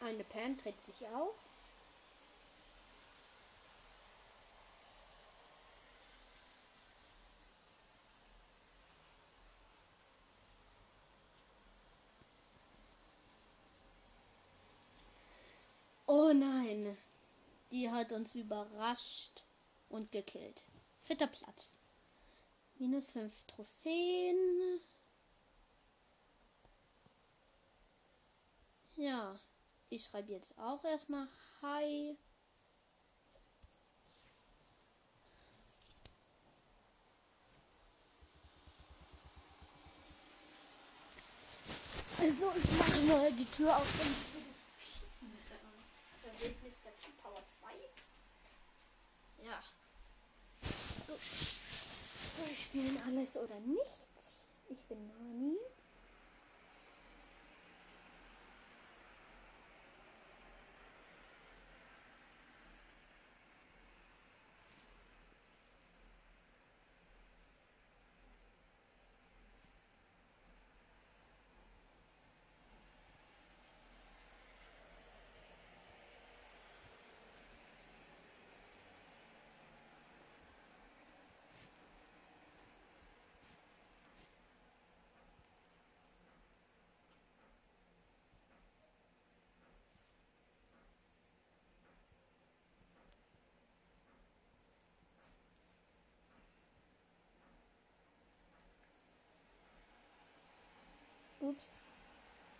eine 0.00 0.24
Pan 0.24 0.56
dreht 0.58 0.82
sich 0.84 1.06
auch. 1.08 1.34
Oh 16.16 16.32
nein. 16.32 16.96
Die 17.72 17.90
hat 17.90 18.12
uns 18.12 18.36
überrascht 18.36 19.42
und 19.88 20.12
gekillt. 20.12 20.62
Vierter 21.00 21.26
Platz. 21.26 21.74
Minus 22.78 23.10
fünf 23.10 23.44
Trophäen. 23.48 24.80
Ja, 28.94 29.40
ich 29.90 30.04
schreibe 30.04 30.30
jetzt 30.30 30.56
auch 30.56 30.84
erstmal 30.84 31.26
Hi. 31.62 32.16
Also, 42.20 42.52
ich 42.56 42.78
mache 42.78 43.00
mal 43.00 43.32
die 43.32 43.44
Tür 43.46 43.76
auf. 43.76 44.44
Da 46.34 46.40
wird 46.40 46.62
Mr. 46.62 46.90
P 47.00 47.10
Power 47.22 47.42
2. 47.46 47.72
Ja. 49.44 49.60
Gut. 51.06 51.20
Wir 52.46 52.56
spielen 52.56 52.98
alles 53.06 53.36
oder 53.36 53.60
nichts. 53.60 54.46
Ich 54.70 54.80
bin 54.88 55.06
Nani. 55.06 55.58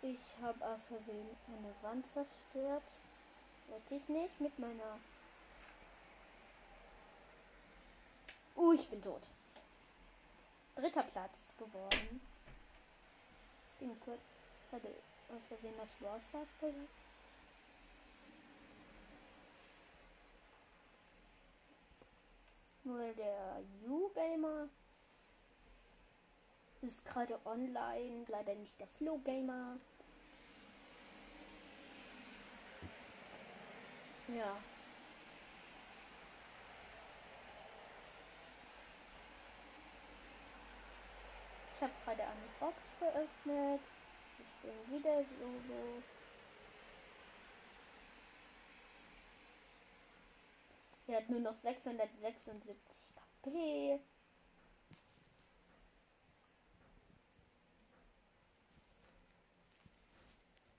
Ich 0.07 0.19
habe 0.39 0.63
aus 0.63 0.85
Versehen 0.85 1.35
eine 1.47 1.73
Wand 1.81 2.05
zerstört. 2.05 2.83
Wollte 3.67 3.95
ich 3.95 4.07
nicht 4.07 4.39
mit 4.39 4.59
meiner. 4.59 4.99
Uh, 8.55 8.73
ich 8.73 8.87
bin 8.87 9.01
tot. 9.01 9.23
Dritter 10.75 11.01
Platz 11.01 11.53
geworden. 11.57 12.21
Bin 13.79 13.99
kurz. 14.01 14.21
Hatte 14.71 14.89
aus 15.29 15.41
Versehen 15.47 15.73
das 15.75 15.89
Brawl 15.93 16.21
Stars 16.21 16.55
gesagt. 16.59 16.75
Nur 22.83 23.11
der 23.13 23.63
U-Gamer 23.87 24.69
ist 26.83 27.03
gerade 27.03 27.39
online, 27.43 28.25
leider 28.27 28.53
nicht 28.53 28.79
der 28.79 28.87
Flow 28.99 29.17
Ja. 34.27 34.57
Ich 41.75 41.81
habe 41.81 41.93
gerade 42.03 42.23
eine 42.23 42.47
Box 42.59 42.75
geöffnet. 42.99 43.81
Ich 44.39 44.61
bin 44.61 44.97
wieder 44.97 45.23
solo. 45.39 46.01
Er 51.07 51.17
hat 51.17 51.29
nur 51.29 51.39
noch 51.39 51.53
676 51.53 52.75
KP. 53.43 53.99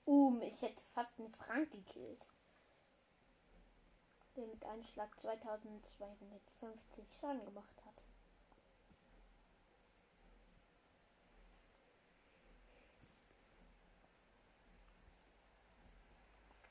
Um, 0.05 0.41
ich 0.41 0.61
hätte 0.61 0.83
fast 0.93 1.17
einen 1.19 1.33
Frank 1.33 1.71
gekillt. 1.71 2.21
Der 4.37 4.45
mit 4.45 4.63
einem 4.65 4.83
Schlag 4.83 5.09
2250 5.19 7.05
Schaden 7.19 7.43
gemacht 7.43 7.73
hat. 7.83 7.95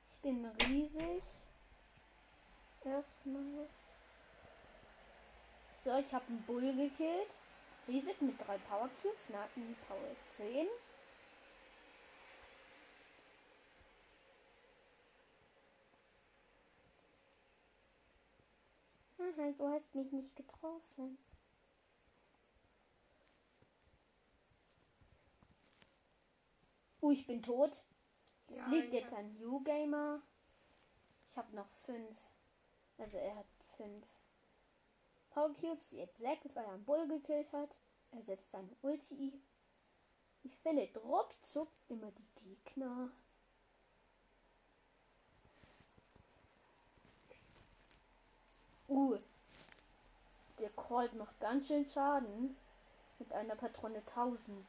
Ich 0.08 0.16
bin 0.22 0.46
riesig. 0.46 1.24
Erstmal. 2.84 3.68
So, 5.84 5.98
ich 5.98 6.14
habe 6.14 6.26
einen 6.28 6.42
Bull 6.44 6.72
gekillt. 6.72 7.36
Riesig 7.88 8.22
mit 8.22 8.40
drei 8.46 8.58
Power 8.58 8.88
Cubes, 9.02 9.28
Nacken 9.28 9.76
Power 9.88 10.14
10. 10.30 10.68
Aha, 19.26 19.50
du 19.58 19.68
hast 19.68 19.94
mich 19.94 20.12
nicht 20.12 20.36
getroffen. 20.36 21.18
Uh, 27.00 27.10
ich 27.10 27.26
bin 27.26 27.42
tot. 27.42 27.72
Es 28.48 28.58
Ja, 28.58 28.66
liegt 28.68 28.92
jetzt 28.92 29.12
an 29.14 29.36
You 29.36 29.60
Gamer. 29.64 30.22
Ich 31.28 31.36
habe 31.36 31.56
noch 31.56 31.68
fünf. 31.70 32.16
Also 32.98 33.16
er 33.16 33.36
hat 33.36 33.46
fünf 33.76 34.06
Power 35.30 35.52
Cubes, 35.54 35.90
jetzt 35.90 36.18
sechs, 36.18 36.54
weil 36.54 36.64
er 36.64 36.72
einen 36.72 36.84
Bull 36.84 37.06
gekillt 37.08 37.52
hat. 37.52 37.70
Er 38.12 38.22
setzt 38.22 38.52
seine 38.52 38.74
Ulti. 38.82 39.40
Ich 40.44 40.56
finde 40.58 40.88
ruckzuck 40.98 41.68
immer 41.88 42.10
die 42.12 42.28
Gegner. 42.36 43.10
Uh. 48.88 49.18
Der 50.58 50.70
Colt 50.96 51.12
macht 51.12 51.38
ganz 51.40 51.66
schön 51.66 51.86
Schaden. 51.90 52.56
Mit 53.18 53.30
einer 53.30 53.54
Patrone 53.54 53.98
1000. 53.98 54.66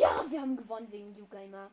Ja, 0.00 0.24
wir 0.28 0.40
haben 0.40 0.56
gewonnen 0.56 0.90
wegen 0.90 1.14
You 1.14 1.26
Gamer. 1.28 1.70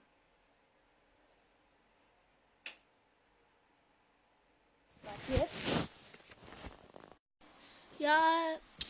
Was 5.01 5.29
jetzt? 5.29 5.89
Ja, 7.97 8.21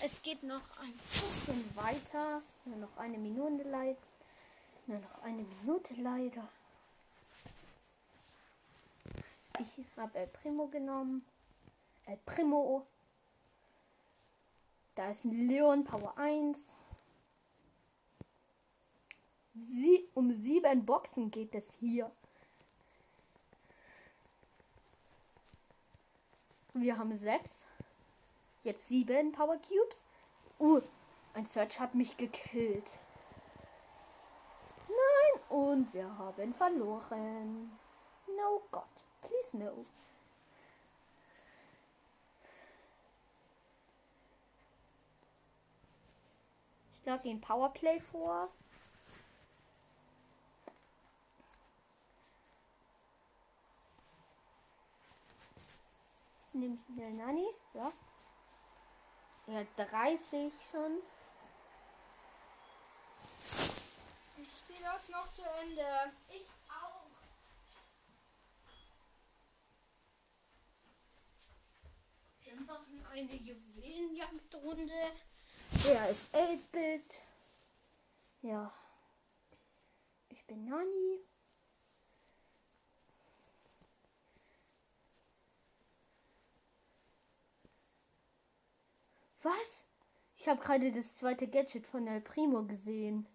es 0.04 0.22
geht 0.22 0.43
noch 0.43 0.78
ein 0.82 0.91
bisschen 0.91 1.78
weiter. 1.78 2.41
Nur 2.66 2.80
noch 2.80 2.97
eine 2.97 3.18
Minute 3.18 3.64
leid. 3.70 3.97
Nur 4.88 5.00
noch 5.00 5.24
eine 5.24 5.43
Minute 5.43 5.93
leider. 5.93 6.50
Ich 9.58 9.86
habe 9.95 10.20
El 10.20 10.28
Primo 10.28 10.68
genommen. 10.68 11.26
El 12.10 12.18
Primo. 12.26 12.88
Da 14.95 15.12
ist 15.12 15.26
ein 15.26 15.47
Leon 15.47 15.84
Power 15.84 16.18
1. 16.18 16.74
Sie, 19.53 20.10
um 20.16 20.32
sieben 20.32 20.86
Boxen 20.88 21.30
geht 21.30 21.53
es 21.53 21.72
hier. 21.80 22.10
Wir 26.74 26.97
haben 26.97 27.16
sechs. 27.16 27.68
Jetzt 28.64 28.88
sieben 28.88 29.32
Power 29.32 29.57
Cubes. 29.57 30.03
Uh, 30.60 30.82
ein 31.36 31.45
Search 31.45 31.80
hat 31.80 31.93
mich 31.93 32.18
gekillt. 32.18 32.89
Nein, 34.88 35.41
und 35.49 35.93
wir 35.93 36.18
haben 36.18 36.55
verloren. 36.55 37.78
No 38.36 38.64
God, 38.72 38.88
please 39.22 39.55
no. 39.55 39.86
Ich 47.00 47.04
glaube, 47.04 47.24
den 47.24 47.41
Powerplay 47.41 48.00
vor. 48.00 48.50
nehme 56.60 56.76
ich 56.76 56.95
wieder 56.95 57.10
Nani. 57.10 57.47
So. 57.74 57.93
Ja, 59.47 59.66
30 59.78 60.54
schon. 60.70 61.00
Ich 64.38 64.58
spiele 64.58 64.84
das 64.84 65.10
noch 65.10 65.28
zu 65.32 65.41
Ende. 65.62 65.82
Ich 66.30 66.47
auch. 66.70 67.06
Wir 72.43 72.56
machen 72.56 73.06
eine 73.12 73.36
Juwelenjagdrunde. 73.36 75.12
Er 75.88 76.09
ist 76.09 76.36
8-Bit. 76.36 77.21
Ja. 78.41 78.71
Ich 80.30 80.45
bin 80.45 80.65
Nani. 80.65 81.19
Was? 89.41 89.88
Ich 90.38 90.47
habe 90.47 90.61
gerade 90.61 90.91
das 90.91 91.17
zweite 91.17 91.47
Gadget 91.47 91.88
von 91.88 92.07
El 92.07 92.21
Primo 92.21 92.63
gesehen. 92.63 93.25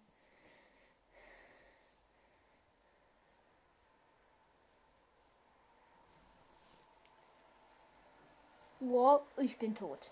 Wow, 8.79 9.23
ich 9.37 9.57
bin 9.57 9.73
tot. 9.73 10.11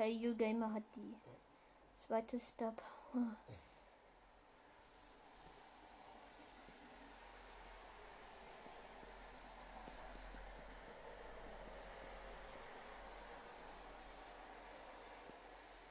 Okay, 0.00 0.30
U-Gamer 0.30 0.72
hat 0.72 0.82
die 0.96 1.14
zweite 1.94 2.40
Star. 2.40 2.72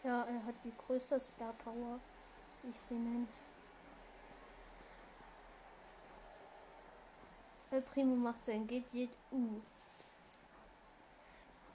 Ja, 0.04 0.24
er 0.24 0.44
hat 0.44 0.56
die 0.64 0.74
größte 0.76 1.20
Star 1.20 1.54
Power, 1.54 2.00
ich 2.68 2.80
sie 2.80 2.96
nenne. 2.96 3.28
El 7.70 7.84
Primo 7.84 8.16
macht 8.16 8.44
sein 8.44 8.66
Gadget 8.66 9.16
U. 9.32 9.62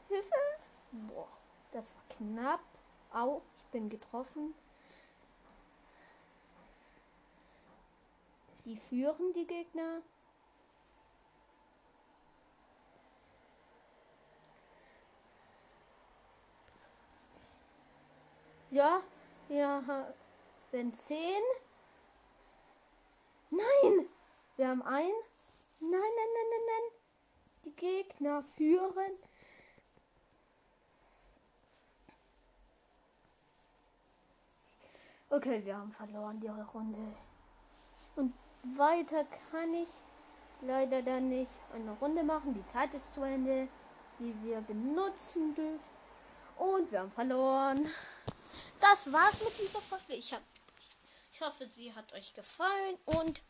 Hilfe! 0.09 0.35
Boah, 0.91 1.29
das 1.75 1.97
war 1.97 2.05
knapp. 2.09 2.61
Au, 3.13 3.43
ich 3.57 3.65
bin 3.67 3.89
getroffen. 3.89 4.55
Die 8.65 8.77
führen 8.77 9.33
die 9.33 9.47
Gegner. 9.47 10.03
Ja, 18.71 19.03
ja, 19.49 20.15
wenn 20.71 20.93
10. 20.95 21.19
Nein! 23.51 24.09
Wir 24.57 24.69
haben 24.69 24.83
ein. 24.83 25.11
Nein, 25.81 25.91
nein, 25.91 26.01
nein, 26.01 26.47
nein, 26.51 26.61
nein. 26.67 27.01
Die 27.65 27.77
Gegner 27.77 28.43
führen. 28.43 29.19
Okay, 35.37 35.65
wir 35.65 35.77
haben 35.77 35.93
verloren 35.93 36.39
die 36.39 36.47
Runde. 36.47 37.17
Und 38.15 38.33
weiter 38.77 39.25
kann 39.51 39.75
ich 39.75 39.89
leider 40.61 41.03
dann 41.03 41.29
nicht 41.29 41.51
eine 41.75 41.91
Runde 41.93 42.23
machen. 42.23 42.55
Die 42.55 42.67
Zeit 42.67 42.95
ist 42.95 43.13
zu 43.13 43.23
Ende, 43.23 43.69
die 44.21 44.33
wir 44.45 44.61
benutzen 44.61 45.55
dürfen. 45.57 45.91
Und 46.57 46.93
wir 46.93 47.01
haben 47.01 47.11
verloren 47.11 47.91
das 48.81 49.13
war's 49.13 49.43
mit 49.43 49.59
dieser 49.59 49.81
Folge. 49.81 50.13
Ich, 50.13 50.33
hab, 50.33 50.43
ich 51.33 51.41
hoffe, 51.41 51.67
sie 51.69 51.93
hat 51.93 52.13
euch 52.13 52.33
gefallen 52.35 52.97
und 53.07 53.43